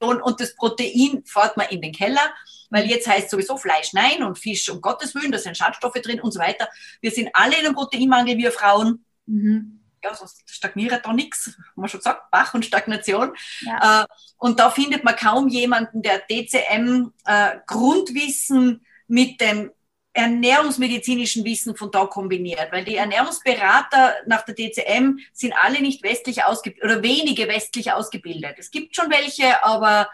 und 0.00 0.40
das 0.40 0.54
Protein 0.54 1.22
fährt 1.24 1.56
man 1.56 1.68
in 1.68 1.80
den 1.80 1.92
Keller, 1.92 2.34
weil 2.70 2.86
jetzt 2.86 3.06
heißt 3.06 3.30
sowieso 3.30 3.56
Fleisch 3.56 3.92
nein 3.92 4.22
und 4.22 4.38
Fisch 4.38 4.68
um 4.68 4.80
Gottes 4.80 5.14
Willen, 5.14 5.32
da 5.32 5.38
sind 5.38 5.56
Schadstoffe 5.56 5.94
drin 5.94 6.20
und 6.20 6.32
so 6.32 6.40
weiter. 6.40 6.68
Wir 7.00 7.10
sind 7.10 7.30
alle 7.32 7.58
in 7.58 7.66
einem 7.66 7.74
Proteinmangel, 7.74 8.36
wir 8.36 8.52
Frauen. 8.52 9.04
Mhm. 9.26 9.80
Ja, 10.02 10.14
sonst 10.14 10.42
stagniert 10.46 11.06
da 11.06 11.12
nichts. 11.14 11.46
Haben 11.46 11.82
wir 11.82 11.88
schon 11.88 12.00
gesagt, 12.00 12.30
Bach 12.30 12.52
und 12.52 12.66
Stagnation. 12.66 13.34
Ja. 13.60 14.02
Äh, 14.02 14.06
und 14.36 14.60
da 14.60 14.70
findet 14.70 15.02
man 15.02 15.16
kaum 15.16 15.48
jemanden, 15.48 16.02
der 16.02 16.18
DCM 16.18 17.10
äh, 17.24 17.56
Grundwissen 17.66 18.84
mit 19.06 19.40
dem 19.40 19.70
ernährungsmedizinischen 20.14 21.44
Wissen 21.44 21.76
von 21.76 21.90
da 21.90 22.06
kombiniert, 22.06 22.70
weil 22.70 22.84
die 22.84 22.96
Ernährungsberater 22.96 24.14
nach 24.26 24.42
der 24.42 24.54
DCM 24.54 25.18
sind 25.32 25.54
alle 25.60 25.82
nicht 25.82 26.02
westlich 26.02 26.44
ausgebildet 26.44 26.84
oder 26.84 27.02
wenige 27.02 27.48
westlich 27.48 27.92
ausgebildet. 27.92 28.54
Es 28.58 28.70
gibt 28.70 28.94
schon 28.94 29.10
welche, 29.10 29.64
aber 29.64 30.08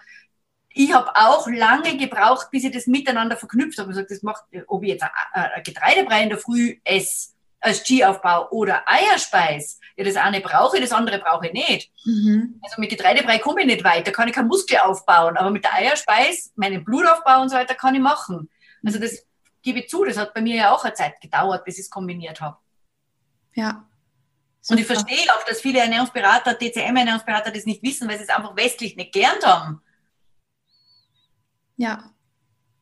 ich 0.72 0.92
habe 0.94 1.10
auch 1.14 1.46
lange 1.48 1.96
gebraucht, 1.96 2.50
bis 2.50 2.64
ich 2.64 2.72
das 2.72 2.86
miteinander 2.86 3.36
verknüpft 3.36 3.78
habe. 3.78 3.90
Ich 3.90 3.96
gesagt, 3.96 4.10
das 4.10 4.22
macht, 4.22 4.44
ob 4.66 4.82
ich 4.82 4.90
jetzt 4.90 5.04
ein 5.04 5.62
Getreidebrei 5.64 6.22
in 6.22 6.30
der 6.30 6.38
Früh 6.38 6.76
esse 6.84 7.32
als 7.60 7.86
Ski-Aufbau 7.86 8.48
oder 8.50 8.84
Eierspeis, 8.86 9.80
ja, 9.96 10.04
das 10.04 10.16
eine 10.16 10.40
brauche 10.40 10.76
ich, 10.76 10.82
das 10.82 10.92
andere 10.92 11.18
brauche 11.18 11.48
ich 11.48 11.52
nicht. 11.52 11.90
Mhm. 12.06 12.58
Also 12.62 12.80
mit 12.80 12.88
Getreidebrei 12.88 13.38
komme 13.38 13.60
ich 13.60 13.66
nicht 13.66 13.84
weiter, 13.84 14.12
kann 14.12 14.28
ich 14.28 14.34
keinen 14.34 14.48
Muskel 14.48 14.78
aufbauen, 14.78 15.36
aber 15.36 15.50
mit 15.50 15.64
der 15.64 15.74
Eierspeis, 15.74 16.52
meinen 16.56 16.84
Blutaufbau 16.84 17.42
und 17.42 17.50
so 17.50 17.56
weiter 17.56 17.74
kann 17.74 17.94
ich 17.94 18.00
machen. 18.00 18.48
Also 18.82 18.98
das 18.98 19.26
gebe 19.62 19.86
zu, 19.86 20.04
das 20.04 20.16
hat 20.16 20.34
bei 20.34 20.40
mir 20.40 20.56
ja 20.56 20.74
auch 20.74 20.84
eine 20.84 20.94
Zeit 20.94 21.20
gedauert, 21.20 21.64
bis 21.64 21.78
ich 21.78 21.84
es 21.84 21.90
kombiniert 21.90 22.40
habe. 22.40 22.56
Ja. 23.54 23.86
Super. 24.60 24.74
Und 24.74 24.80
ich 24.80 24.86
verstehe 24.86 25.34
auch, 25.34 25.44
dass 25.44 25.60
viele 25.60 25.80
Ernährungsberater, 25.80 26.58
TCM-Ernährungsberater 26.58 27.50
das 27.50 27.64
nicht 27.64 27.82
wissen, 27.82 28.08
weil 28.08 28.18
sie 28.18 28.24
es 28.24 28.28
einfach 28.28 28.54
westlich 28.56 28.96
nicht 28.96 29.12
gelernt 29.12 29.44
haben. 29.44 29.82
Ja. 31.76 32.12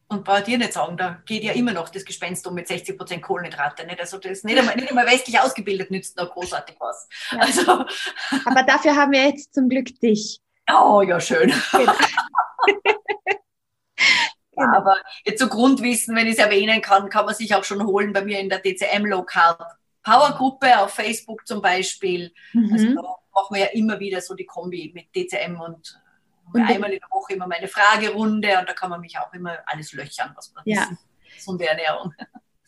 Und 0.09 0.25
brauche 0.25 0.43
dir 0.43 0.59
nicht 0.59 0.73
sagen, 0.73 0.97
da 0.97 1.23
geht 1.27 1.45
ja 1.45 1.53
immer 1.53 1.73
noch 1.73 1.91
das 1.91 2.05
Gespenst 2.05 2.47
um 2.47 2.55
mit 2.55 2.67
60% 2.67 3.21
Kohlenhydrate. 3.21 3.87
Nicht? 3.87 4.01
Also 4.01 4.19
das 4.19 4.43
nicht 4.43 4.59
einmal, 4.59 4.75
nicht 4.75 4.89
einmal 4.89 5.07
westlich 5.07 5.39
ausgebildet 5.39 5.91
nützt 5.91 6.19
da 6.19 6.25
großartig 6.25 6.77
was. 6.81 7.09
Ja. 7.31 7.39
Also. 7.39 7.73
Aber 8.47 8.63
dafür 8.65 8.97
haben 8.97 9.13
wir 9.13 9.29
jetzt 9.29 9.55
zum 9.55 9.69
Glück 9.69 10.01
dich. 10.01 10.41
Oh, 10.71 11.03
ja, 11.03 11.21
schön. 11.21 11.53
Genau. 11.73 11.93
Genau. 14.59 14.77
Aber 14.77 14.97
jetzt 15.25 15.41
so 15.41 15.49
Grundwissen, 15.49 16.17
wenn 16.17 16.27
ich 16.27 16.35
es 16.35 16.39
erwähnen 16.39 16.83
kann, 16.83 17.09
kann 17.09 17.27
man 17.27 17.35
sich 17.35 17.55
auch 17.55 17.65
schon 17.65 17.87
holen 17.87 18.13
bei 18.13 18.23
mir 18.23 18.41
in 18.41 18.49
der 18.49 18.61
DCM 18.61 19.05
Local 19.05 19.57
Power 20.03 20.33
Gruppe 20.33 20.79
auf 20.79 20.95
Facebook 20.95 21.47
zum 21.47 21.61
Beispiel. 21.61 22.33
Mhm. 22.53 22.73
Also 22.73 22.95
da 22.95 23.03
machen 23.35 23.55
wir 23.55 23.61
ja 23.61 23.67
immer 23.73 24.01
wieder 24.01 24.21
so 24.21 24.35
die 24.35 24.47
Kombi 24.47 24.91
mit 24.95 25.15
DCM 25.15 25.61
und, 25.61 26.01
und 26.53 26.61
einmal 26.63 26.93
in 26.93 27.01
der 27.01 27.11
Woche 27.11 27.35
immer 27.35 27.47
meine 27.47 27.69
Fragerunde 27.69 28.59
und 28.59 28.69
da 28.69 28.73
kann 28.73 28.91
man 28.91 29.01
mich 29.01 29.19
auch 29.19 29.33
immer 29.35 29.59
alles 29.67 29.93
löchern, 29.93 30.33
was 30.35 30.53
man 30.55 30.63
ja. 30.67 30.83
wissen. 30.83 30.99
Gesunde 31.35 31.69
Ernährung. 31.69 32.15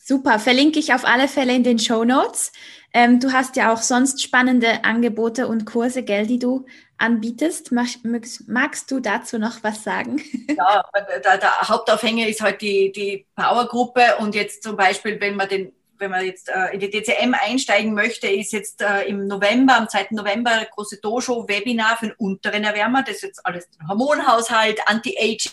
Super, 0.03 0.39
verlinke 0.39 0.79
ich 0.79 0.93
auf 0.93 1.05
alle 1.05 1.27
Fälle 1.27 1.53
in 1.53 1.63
den 1.63 1.77
Show 1.77 2.03
Notes. 2.03 2.51
Ähm, 2.93 3.19
du 3.19 3.31
hast 3.31 3.55
ja 3.55 3.71
auch 3.71 3.81
sonst 3.81 4.21
spannende 4.21 4.83
Angebote 4.83 5.47
und 5.47 5.65
Kurse, 5.65 6.03
gell, 6.03 6.25
die 6.25 6.39
du 6.39 6.65
anbietest. 6.97 7.71
Magst, 7.71 7.99
magst 8.47 8.89
du 8.89 8.99
dazu 8.99 9.37
noch 9.37 9.63
was 9.63 9.83
sagen? 9.83 10.21
Ja, 10.57 10.83
der, 11.23 11.37
der 11.37 11.61
Hauptaufhänger 11.61 12.27
ist 12.27 12.41
halt 12.41 12.61
die, 12.61 12.91
die 12.91 13.25
Powergruppe 13.35 14.17
und 14.19 14.35
jetzt 14.35 14.63
zum 14.63 14.75
Beispiel, 14.75 15.19
wenn 15.19 15.35
man 15.35 15.47
den 15.47 15.71
wenn 16.01 16.11
man 16.11 16.25
jetzt 16.25 16.49
äh, 16.49 16.73
in 16.73 16.79
die 16.79 16.89
DCM 16.89 17.35
einsteigen 17.39 17.93
möchte, 17.93 18.27
ist 18.27 18.53
jetzt 18.53 18.81
äh, 18.81 19.03
im 19.03 19.27
November, 19.27 19.77
am 19.77 19.87
2. 19.87 20.07
November, 20.09 20.65
große 20.73 20.99
Dojo-Webinar 20.99 21.97
für 21.97 22.07
den 22.07 22.15
unteren 22.17 22.63
Erwärmer, 22.63 23.03
das 23.03 23.21
jetzt 23.21 23.45
alles 23.45 23.69
Hormonhaushalt, 23.87 24.79
Anti-Aging 24.87 25.51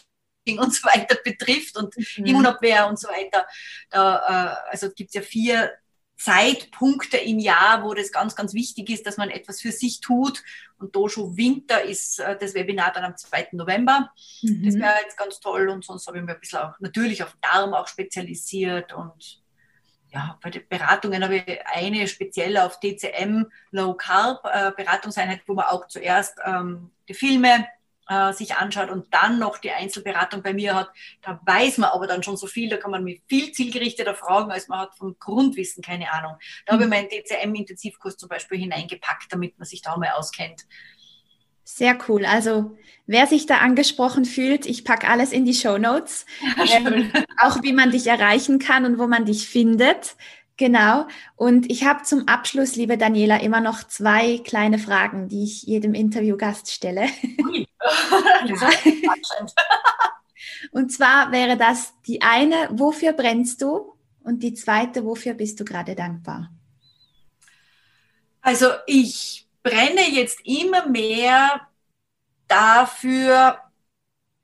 und 0.56 0.72
so 0.72 0.86
weiter 0.86 1.16
betrifft 1.24 1.76
und 1.76 1.96
mhm. 1.96 2.24
Immunabwehr 2.24 2.86
und 2.86 2.98
so 2.98 3.08
weiter. 3.08 3.46
Da, 3.90 4.56
äh, 4.66 4.70
also 4.70 4.90
gibt 4.90 5.10
es 5.10 5.14
ja 5.14 5.22
vier 5.22 5.72
Zeitpunkte 6.18 7.16
im 7.16 7.38
Jahr, 7.38 7.84
wo 7.84 7.94
das 7.94 8.10
ganz, 8.10 8.34
ganz 8.34 8.52
wichtig 8.52 8.90
ist, 8.90 9.06
dass 9.06 9.16
man 9.16 9.30
etwas 9.30 9.60
für 9.60 9.70
sich 9.70 10.00
tut. 10.00 10.42
Und 10.78 10.94
Dojo 10.94 11.36
Winter 11.36 11.82
ist 11.82 12.18
äh, 12.18 12.36
das 12.36 12.54
Webinar 12.54 12.92
dann 12.92 13.04
am 13.04 13.16
2. 13.16 13.50
November. 13.52 14.10
Mhm. 14.42 14.64
Das 14.64 14.74
wäre 14.74 14.94
jetzt 15.02 15.16
ganz 15.16 15.38
toll. 15.38 15.68
Und 15.68 15.84
sonst 15.84 16.06
habe 16.06 16.18
ich 16.18 16.24
mir 16.24 16.34
ein 16.34 16.40
bisschen 16.40 16.58
auch 16.58 16.78
natürlich 16.80 17.22
auf 17.22 17.36
Darm 17.40 17.72
auch 17.72 17.86
spezialisiert. 17.86 18.92
Und 18.92 19.42
ja, 20.12 20.38
bei 20.42 20.50
den 20.50 20.66
Beratungen 20.68 21.22
habe 21.22 21.36
ich 21.36 21.66
eine 21.66 22.08
speziell 22.08 22.56
auf 22.56 22.80
DCM 22.80 23.46
Low 23.70 23.94
Carb 23.94 24.44
äh, 24.44 24.72
Beratungseinheit, 24.76 25.42
wo 25.46 25.54
man 25.54 25.66
auch 25.66 25.86
zuerst 25.86 26.38
ähm, 26.44 26.90
die 27.08 27.14
Filme 27.14 27.66
äh, 28.08 28.32
sich 28.32 28.56
anschaut 28.56 28.90
und 28.90 29.12
dann 29.12 29.38
noch 29.38 29.58
die 29.58 29.70
Einzelberatung 29.70 30.42
bei 30.42 30.52
mir 30.52 30.74
hat, 30.74 30.90
da 31.22 31.40
weiß 31.44 31.78
man 31.78 31.90
aber 31.90 32.06
dann 32.06 32.22
schon 32.22 32.36
so 32.36 32.46
viel, 32.46 32.68
da 32.68 32.76
kann 32.76 32.90
man 32.90 33.04
mich 33.04 33.22
viel 33.26 33.52
zielgerichteter 33.52 34.14
fragen, 34.14 34.50
als 34.50 34.68
man 34.68 34.80
hat 34.80 34.94
vom 34.96 35.16
Grundwissen 35.18 35.82
keine 35.82 36.12
Ahnung. 36.12 36.36
Da 36.66 36.72
mhm. 36.72 36.74
habe 36.74 36.84
ich 36.84 36.90
meinen 36.90 37.08
DCM-Intensivkurs 37.08 38.16
zum 38.16 38.28
Beispiel 38.28 38.58
hineingepackt, 38.58 39.32
damit 39.32 39.58
man 39.58 39.66
sich 39.66 39.82
da 39.82 39.96
mal 39.96 40.10
auskennt. 40.10 40.66
Sehr 41.64 41.98
cool. 42.08 42.24
Also 42.24 42.78
wer 43.06 43.26
sich 43.26 43.44
da 43.44 43.58
angesprochen 43.58 44.24
fühlt, 44.24 44.64
ich 44.64 44.84
packe 44.84 45.06
alles 45.06 45.32
in 45.32 45.44
die 45.44 45.52
Show 45.52 45.76
Notes. 45.76 46.24
Ja, 46.64 46.78
ähm, 46.78 47.12
auch 47.36 47.62
wie 47.62 47.74
man 47.74 47.90
dich 47.90 48.06
erreichen 48.06 48.58
kann 48.58 48.86
und 48.86 48.98
wo 48.98 49.06
man 49.06 49.26
dich 49.26 49.48
findet. 49.48 50.16
Genau. 50.56 51.06
Und 51.36 51.70
ich 51.70 51.84
habe 51.84 52.04
zum 52.04 52.26
Abschluss, 52.26 52.74
liebe 52.74 52.96
Daniela, 52.96 53.40
immer 53.42 53.60
noch 53.60 53.84
zwei 53.84 54.38
kleine 54.38 54.78
Fragen, 54.78 55.28
die 55.28 55.44
ich 55.44 55.62
jedem 55.64 55.92
Interviewgast 55.94 56.72
stelle. 56.72 57.06
Und 60.72 60.92
zwar 60.92 61.32
wäre 61.32 61.56
das 61.56 61.94
die 62.06 62.22
eine, 62.22 62.68
wofür 62.72 63.12
brennst 63.12 63.62
du? 63.62 63.94
Und 64.22 64.42
die 64.42 64.54
zweite, 64.54 65.04
wofür 65.04 65.34
bist 65.34 65.60
du 65.60 65.64
gerade 65.64 65.94
dankbar? 65.94 66.50
Also 68.40 68.68
ich 68.86 69.46
brenne 69.62 70.08
jetzt 70.10 70.40
immer 70.44 70.88
mehr 70.88 71.68
dafür, 72.46 73.58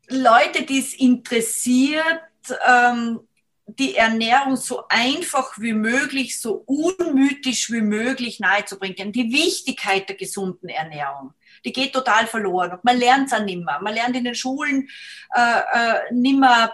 Leute, 0.08 0.64
die 0.64 0.80
es 0.80 0.94
interessiert, 0.94 2.22
ähm, 2.66 3.20
die 3.66 3.96
Ernährung 3.96 4.56
so 4.56 4.86
einfach 4.88 5.58
wie 5.58 5.72
möglich, 5.72 6.38
so 6.38 6.64
unmythisch 6.66 7.70
wie 7.70 7.80
möglich 7.80 8.38
nahezubringen. 8.38 9.12
Die 9.12 9.32
Wichtigkeit 9.32 10.08
der 10.08 10.16
gesunden 10.16 10.68
Ernährung, 10.68 11.32
die 11.64 11.72
geht 11.72 11.92
total 11.92 12.26
verloren. 12.26 12.72
Und 12.72 12.84
man 12.84 12.98
lernt 12.98 13.28
es 13.28 13.32
auch 13.32 13.44
nimmer. 13.44 13.80
Man 13.80 13.94
lernt 13.94 14.16
in 14.16 14.24
den 14.24 14.34
Schulen 14.34 14.88
äh, 15.34 15.60
äh, 15.72 16.12
nimmer 16.12 16.72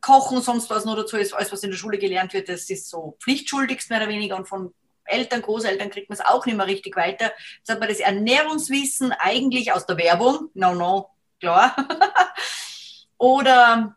kochen, 0.00 0.42
sonst 0.42 0.70
was 0.70 0.84
nur 0.84 0.96
dazu 0.96 1.16
ist, 1.16 1.34
alles, 1.34 1.52
was 1.52 1.62
in 1.62 1.70
der 1.70 1.76
Schule 1.78 1.98
gelernt 1.98 2.32
wird, 2.32 2.48
das 2.48 2.68
ist 2.70 2.88
so 2.88 3.16
pflichtschuldigst 3.20 3.90
mehr 3.90 4.00
oder 4.00 4.08
weniger 4.08 4.36
und 4.36 4.48
von 4.48 4.74
Eltern, 5.04 5.42
Großeltern 5.42 5.90
kriegt 5.90 6.10
man 6.10 6.18
es 6.18 6.24
auch 6.24 6.44
nicht 6.44 6.56
mehr 6.56 6.66
richtig 6.66 6.94
weiter. 6.96 7.32
Jetzt 7.58 7.70
hat 7.70 7.80
man 7.80 7.88
das 7.88 8.00
Ernährungswissen 8.00 9.12
eigentlich 9.12 9.72
aus 9.72 9.86
der 9.86 9.96
Werbung, 9.96 10.50
no, 10.54 10.74
no, 10.74 11.10
klar. 11.40 11.74
Oder 13.18 13.96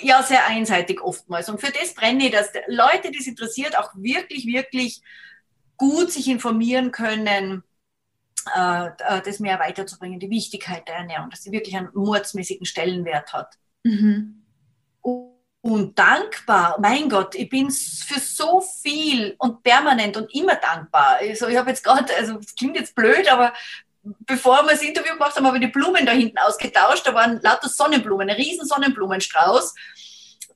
ja, 0.00 0.22
sehr 0.22 0.46
einseitig 0.46 1.00
oftmals. 1.00 1.48
Und 1.48 1.60
für 1.60 1.72
das 1.72 1.94
brenne 1.94 2.26
ich, 2.26 2.32
dass 2.32 2.50
Leute, 2.66 3.10
die 3.10 3.18
es 3.18 3.26
interessiert, 3.26 3.78
auch 3.78 3.90
wirklich, 3.94 4.46
wirklich 4.46 5.00
gut 5.76 6.10
sich 6.10 6.28
informieren 6.28 6.92
können, 6.92 7.64
das 8.44 9.40
mehr 9.40 9.58
weiterzubringen, 9.58 10.20
die 10.20 10.30
Wichtigkeit 10.30 10.86
der 10.88 10.96
Ernährung, 10.96 11.30
dass 11.30 11.42
sie 11.42 11.52
wirklich 11.52 11.76
einen 11.76 11.90
mordsmäßigen 11.94 12.66
Stellenwert 12.66 13.32
hat. 13.32 13.54
Mhm. 13.82 14.42
Und 15.00 15.98
dankbar, 15.98 16.76
mein 16.78 17.08
Gott, 17.08 17.34
ich 17.34 17.48
bin 17.48 17.70
für 17.70 18.20
so 18.20 18.60
viel 18.60 19.34
und 19.38 19.62
permanent 19.62 20.16
und 20.18 20.34
immer 20.34 20.56
dankbar. 20.56 21.16
Also 21.20 21.48
ich 21.48 21.56
habe 21.56 21.70
jetzt 21.70 21.82
gerade, 21.82 22.14
also 22.18 22.38
es 22.38 22.54
klingt 22.54 22.76
jetzt 22.76 22.94
blöd, 22.94 23.32
aber 23.32 23.54
bevor 24.02 24.62
wir 24.64 24.72
das 24.72 24.82
Interview 24.82 25.14
gemacht 25.14 25.34
haben, 25.34 25.46
habe 25.46 25.56
ich 25.56 25.64
die 25.64 25.70
Blumen 25.70 26.04
da 26.04 26.12
hinten 26.12 26.36
ausgetauscht. 26.36 27.06
Da 27.06 27.14
waren 27.14 27.40
lauter 27.40 27.70
Sonnenblumen, 27.70 28.28
ein 28.28 28.36
riesen 28.36 28.66
Sonnenblumenstrauß. 28.66 29.74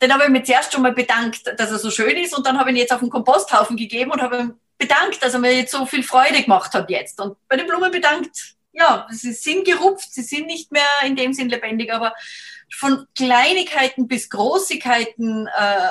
Den 0.03 0.13
habe 0.13 0.25
ich 0.25 0.29
mir 0.29 0.43
zuerst 0.45 0.75
schon 0.75 0.83
mal 0.83 0.93
bedankt, 0.93 1.55
dass 1.59 1.71
er 1.71 1.79
so 1.79 1.91
schön 1.91 2.17
ist 2.19 2.37
und 2.37 2.47
dann 2.47 2.59
habe 2.59 2.69
ich 2.69 2.77
ihn 2.77 2.81
jetzt 2.81 2.93
auf 2.93 3.01
den 3.01 3.09
Komposthaufen 3.09 3.79
gegeben 3.79 4.11
und 4.11 4.21
habe 4.21 4.39
ihm 4.39 4.61
bedankt, 4.79 5.23
dass 5.23 5.35
er 5.35 5.41
mir 5.41 5.55
jetzt 5.55 5.73
so 5.73 5.85
viel 5.87 6.03
Freude 6.03 6.43
gemacht 6.43 6.73
hat 6.73 6.89
jetzt. 6.89 7.21
Und 7.21 7.37
bei 7.49 7.57
den 7.57 7.67
Blumen 7.67 7.91
bedankt, 7.91 8.55
ja, 8.73 9.07
sie 9.11 9.33
sind 9.33 9.67
gerupft, 9.67 10.13
sie 10.13 10.23
sind 10.23 10.47
nicht 10.47 10.71
mehr 10.71 10.89
in 11.05 11.17
dem 11.17 11.33
Sinn 11.33 11.49
lebendig, 11.49 11.93
aber 11.93 12.15
von 12.73 13.07
Kleinigkeiten 13.17 14.07
bis 14.07 14.31
Großigkeiten, 14.31 15.49
äh, 15.49 15.91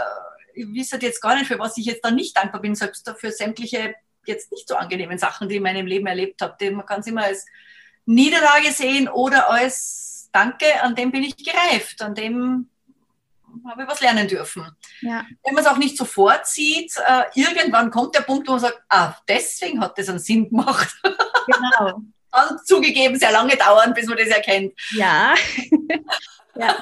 ich 0.53 0.67
wisse 0.73 0.97
jetzt 1.01 1.21
gar 1.21 1.35
nicht, 1.35 1.47
für 1.47 1.59
was 1.59 1.77
ich 1.77 1.85
jetzt 1.85 2.03
da 2.03 2.11
nicht 2.11 2.35
dankbar 2.37 2.61
bin, 2.61 2.75
selbst 2.75 3.11
für 3.19 3.31
sämtliche 3.31 3.95
jetzt 4.25 4.51
nicht 4.51 4.67
so 4.67 4.75
angenehmen 4.75 5.17
Sachen, 5.17 5.47
die 5.47 5.55
ich 5.55 5.57
in 5.57 5.63
meinem 5.63 5.87
Leben 5.87 6.07
erlebt 6.07 6.41
habe. 6.41 6.71
Man 6.71 6.85
kann 6.85 6.99
es 7.01 7.07
immer 7.07 7.23
als 7.23 7.45
Niederlage 8.05 8.71
sehen 8.71 9.07
oder 9.09 9.49
als 9.49 10.29
Danke, 10.31 10.81
an 10.81 10.95
dem 10.95 11.11
bin 11.11 11.23
ich 11.23 11.35
gereift, 11.37 12.01
an 12.01 12.13
dem 12.13 12.69
habe 13.65 13.83
ich 13.83 13.87
was 13.87 14.01
lernen 14.01 14.27
dürfen. 14.27 14.65
Ja. 15.01 15.25
Wenn 15.43 15.53
man 15.53 15.63
es 15.63 15.69
auch 15.69 15.77
nicht 15.77 15.97
sofort 15.97 16.45
sieht, 16.47 16.93
äh, 16.97 17.23
irgendwann 17.35 17.91
kommt 17.91 18.15
der 18.15 18.21
Punkt, 18.21 18.47
wo 18.47 18.53
man 18.53 18.61
sagt, 18.61 18.81
ah, 18.89 19.15
deswegen 19.27 19.81
hat 19.81 19.97
das 19.97 20.09
einen 20.09 20.19
Sinn 20.19 20.49
gemacht. 20.49 20.93
Genau. 21.49 22.01
Kann 22.29 22.59
zugegeben 22.65 23.17
sehr 23.17 23.31
lange 23.31 23.55
dauern, 23.55 23.93
bis 23.93 24.05
man 24.05 24.17
das 24.17 24.27
erkennt. 24.27 24.73
Ja. 24.91 25.33
ja 26.59 26.75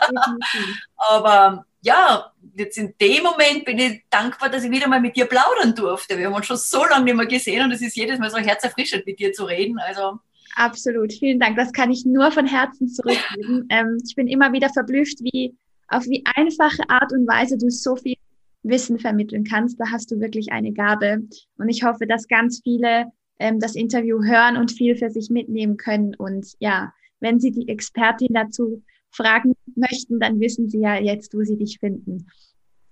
Aber 0.97 1.63
ja, 1.81 2.31
jetzt 2.55 2.79
in 2.79 2.95
dem 2.99 3.21
Moment 3.21 3.63
bin 3.63 3.77
ich 3.77 4.03
dankbar, 4.09 4.49
dass 4.49 4.63
ich 4.63 4.71
wieder 4.71 4.87
mal 4.87 4.99
mit 4.99 5.15
dir 5.15 5.25
plaudern 5.25 5.75
durfte. 5.75 6.17
Wir 6.17 6.25
haben 6.25 6.33
uns 6.33 6.47
schon 6.47 6.57
so 6.57 6.83
lange 6.83 7.05
nicht 7.05 7.15
mehr 7.15 7.27
gesehen 7.27 7.63
und 7.63 7.71
es 7.71 7.81
ist 7.81 7.95
jedes 7.95 8.17
Mal 8.17 8.31
so 8.31 8.37
herzerfrischend, 8.37 9.05
mit 9.05 9.19
dir 9.19 9.33
zu 9.33 9.45
reden. 9.45 9.77
Also 9.77 10.19
Absolut, 10.55 11.11
vielen 11.11 11.39
Dank. 11.39 11.57
Das 11.57 11.73
kann 11.73 11.91
ich 11.91 12.05
nur 12.05 12.31
von 12.31 12.47
Herzen 12.47 12.87
zurückgeben. 12.87 13.67
ähm, 13.69 13.97
ich 14.05 14.15
bin 14.15 14.27
immer 14.27 14.53
wieder 14.53 14.69
verblüfft, 14.69 15.19
wie 15.21 15.55
auf 15.87 16.05
wie 16.05 16.23
einfache 16.35 16.89
Art 16.89 17.11
und 17.11 17.27
Weise 17.27 17.57
du 17.57 17.69
so 17.69 17.95
viel 17.95 18.15
Wissen 18.63 18.99
vermitteln 18.99 19.43
kannst. 19.43 19.79
Da 19.79 19.85
hast 19.91 20.11
du 20.11 20.19
wirklich 20.19 20.51
eine 20.51 20.73
Gabe. 20.73 21.21
Und 21.57 21.69
ich 21.69 21.83
hoffe, 21.83 22.07
dass 22.07 22.27
ganz 22.27 22.61
viele 22.63 23.11
ähm, 23.39 23.59
das 23.59 23.75
Interview 23.75 24.23
hören 24.23 24.57
und 24.57 24.71
viel 24.71 24.95
für 24.95 25.09
sich 25.09 25.29
mitnehmen 25.29 25.77
können. 25.77 26.15
Und 26.15 26.53
ja, 26.59 26.93
wenn 27.19 27.39
Sie 27.39 27.51
die 27.51 27.67
Expertin 27.67 28.33
dazu 28.33 28.83
fragen 29.11 29.53
möchten, 29.75 30.19
dann 30.19 30.39
wissen 30.39 30.69
Sie 30.69 30.79
ja 30.79 30.95
jetzt, 30.95 31.33
wo 31.33 31.43
Sie 31.43 31.57
dich 31.57 31.79
finden. 31.79 32.27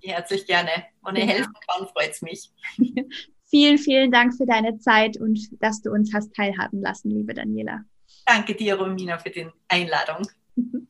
Herzlich 0.02 0.46
gerne. 0.46 0.72
Ich 1.14 1.20
ja. 1.20 1.26
helfen 1.26 1.54
kann, 1.68 1.88
freut 1.88 2.12
es 2.12 2.22
mich. 2.22 2.52
vielen, 3.50 3.78
vielen 3.78 4.12
Dank 4.12 4.36
für 4.36 4.46
deine 4.46 4.78
Zeit 4.80 5.18
und 5.18 5.40
dass 5.62 5.82
du 5.82 5.92
uns 5.92 6.14
hast 6.14 6.34
teilhaben 6.34 6.82
lassen, 6.82 7.10
liebe 7.10 7.34
Daniela. 7.34 7.84
Danke 8.26 8.56
dir, 8.56 8.76
Romina, 8.76 9.18
für 9.18 9.30
die 9.30 9.48
Einladung. 9.68 10.28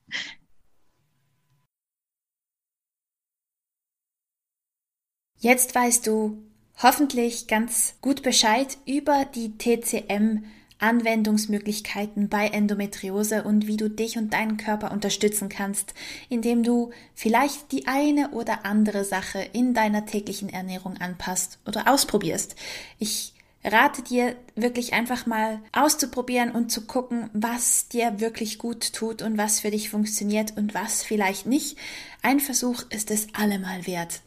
Jetzt 5.43 5.75
weißt 5.75 6.08
du 6.08 6.41
hoffentlich 6.82 7.47
ganz 7.47 7.95
gut 7.99 8.23
Bescheid 8.23 8.77
über 8.86 9.25
die 9.25 9.58
TCM 9.58 10.45
Anwendungsmöglichkeiten 10.79 12.29
bei 12.29 12.47
Endometriose 12.47 13.43
und 13.43 13.67
wie 13.67 13.75
du 13.75 13.89
dich 13.89 14.17
und 14.17 14.32
deinen 14.32 14.56
Körper 14.56 14.93
unterstützen 14.93 15.49
kannst, 15.49 15.95
indem 16.29 16.63
du 16.63 16.91
vielleicht 17.13 17.73
die 17.73 17.88
eine 17.88 18.32
oder 18.32 18.65
andere 18.65 19.03
Sache 19.03 19.39
in 19.51 19.73
deiner 19.73 20.06
täglichen 20.06 20.47
Ernährung 20.47 20.95
anpasst 21.01 21.60
oder 21.67 21.91
ausprobierst. 21.91 22.56
Ich 22.97 23.34
rate 23.65 24.01
dir 24.01 24.38
wirklich 24.56 24.93
einfach 24.93 25.25
mal 25.25 25.60
auszuprobieren 25.73 26.51
und 26.51 26.71
zu 26.71 26.88
gucken, 26.88 27.29
was 27.34 27.89
dir 27.89 28.21
wirklich 28.21 28.60
gut 28.60 28.93
tut 28.93 29.21
und 29.21 29.38
was 29.38 29.60
für 29.60 29.71
dich 29.71 29.89
funktioniert 29.89 30.56
und 30.56 30.73
was 30.73 31.03
vielleicht 31.03 31.47
nicht. 31.47 31.77
Ein 32.21 32.39
Versuch 32.39 32.84
ist 32.91 33.12
es 33.12 33.27
allemal 33.34 33.86
wert. 33.86 34.21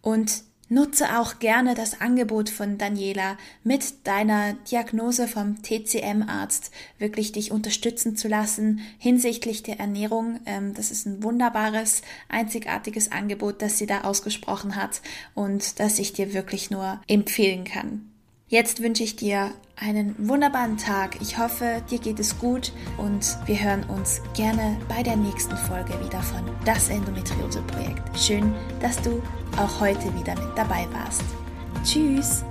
Und 0.00 0.44
Nutze 0.72 1.18
auch 1.18 1.38
gerne 1.38 1.74
das 1.74 2.00
Angebot 2.00 2.48
von 2.48 2.78
Daniela 2.78 3.36
mit 3.62 4.06
deiner 4.06 4.54
Diagnose 4.70 5.28
vom 5.28 5.62
TCM-Arzt 5.62 6.70
wirklich 6.98 7.30
dich 7.32 7.52
unterstützen 7.52 8.16
zu 8.16 8.26
lassen 8.26 8.80
hinsichtlich 8.96 9.62
der 9.62 9.80
Ernährung. 9.80 10.40
Ähm, 10.46 10.72
das 10.72 10.90
ist 10.90 11.04
ein 11.04 11.22
wunderbares, 11.22 12.00
einzigartiges 12.30 13.12
Angebot, 13.12 13.60
das 13.60 13.76
sie 13.76 13.84
da 13.84 14.00
ausgesprochen 14.04 14.74
hat 14.74 15.02
und 15.34 15.78
das 15.78 15.98
ich 15.98 16.14
dir 16.14 16.32
wirklich 16.32 16.70
nur 16.70 17.02
empfehlen 17.06 17.64
kann. 17.64 18.11
Jetzt 18.52 18.82
wünsche 18.82 19.02
ich 19.02 19.16
dir 19.16 19.50
einen 19.76 20.14
wunderbaren 20.28 20.76
Tag. 20.76 21.16
Ich 21.22 21.38
hoffe, 21.38 21.82
dir 21.90 21.98
geht 21.98 22.20
es 22.20 22.38
gut 22.38 22.70
und 22.98 23.38
wir 23.46 23.58
hören 23.58 23.82
uns 23.84 24.20
gerne 24.36 24.76
bei 24.90 25.02
der 25.02 25.16
nächsten 25.16 25.56
Folge 25.56 25.94
wieder 26.04 26.20
von 26.20 26.42
Das 26.66 26.90
Endometriose 26.90 27.62
Projekt. 27.62 28.02
Schön, 28.14 28.52
dass 28.78 29.00
du 29.00 29.22
auch 29.56 29.80
heute 29.80 30.04
wieder 30.14 30.34
mit 30.34 30.54
dabei 30.54 30.86
warst. 30.92 31.24
Tschüss! 31.82 32.44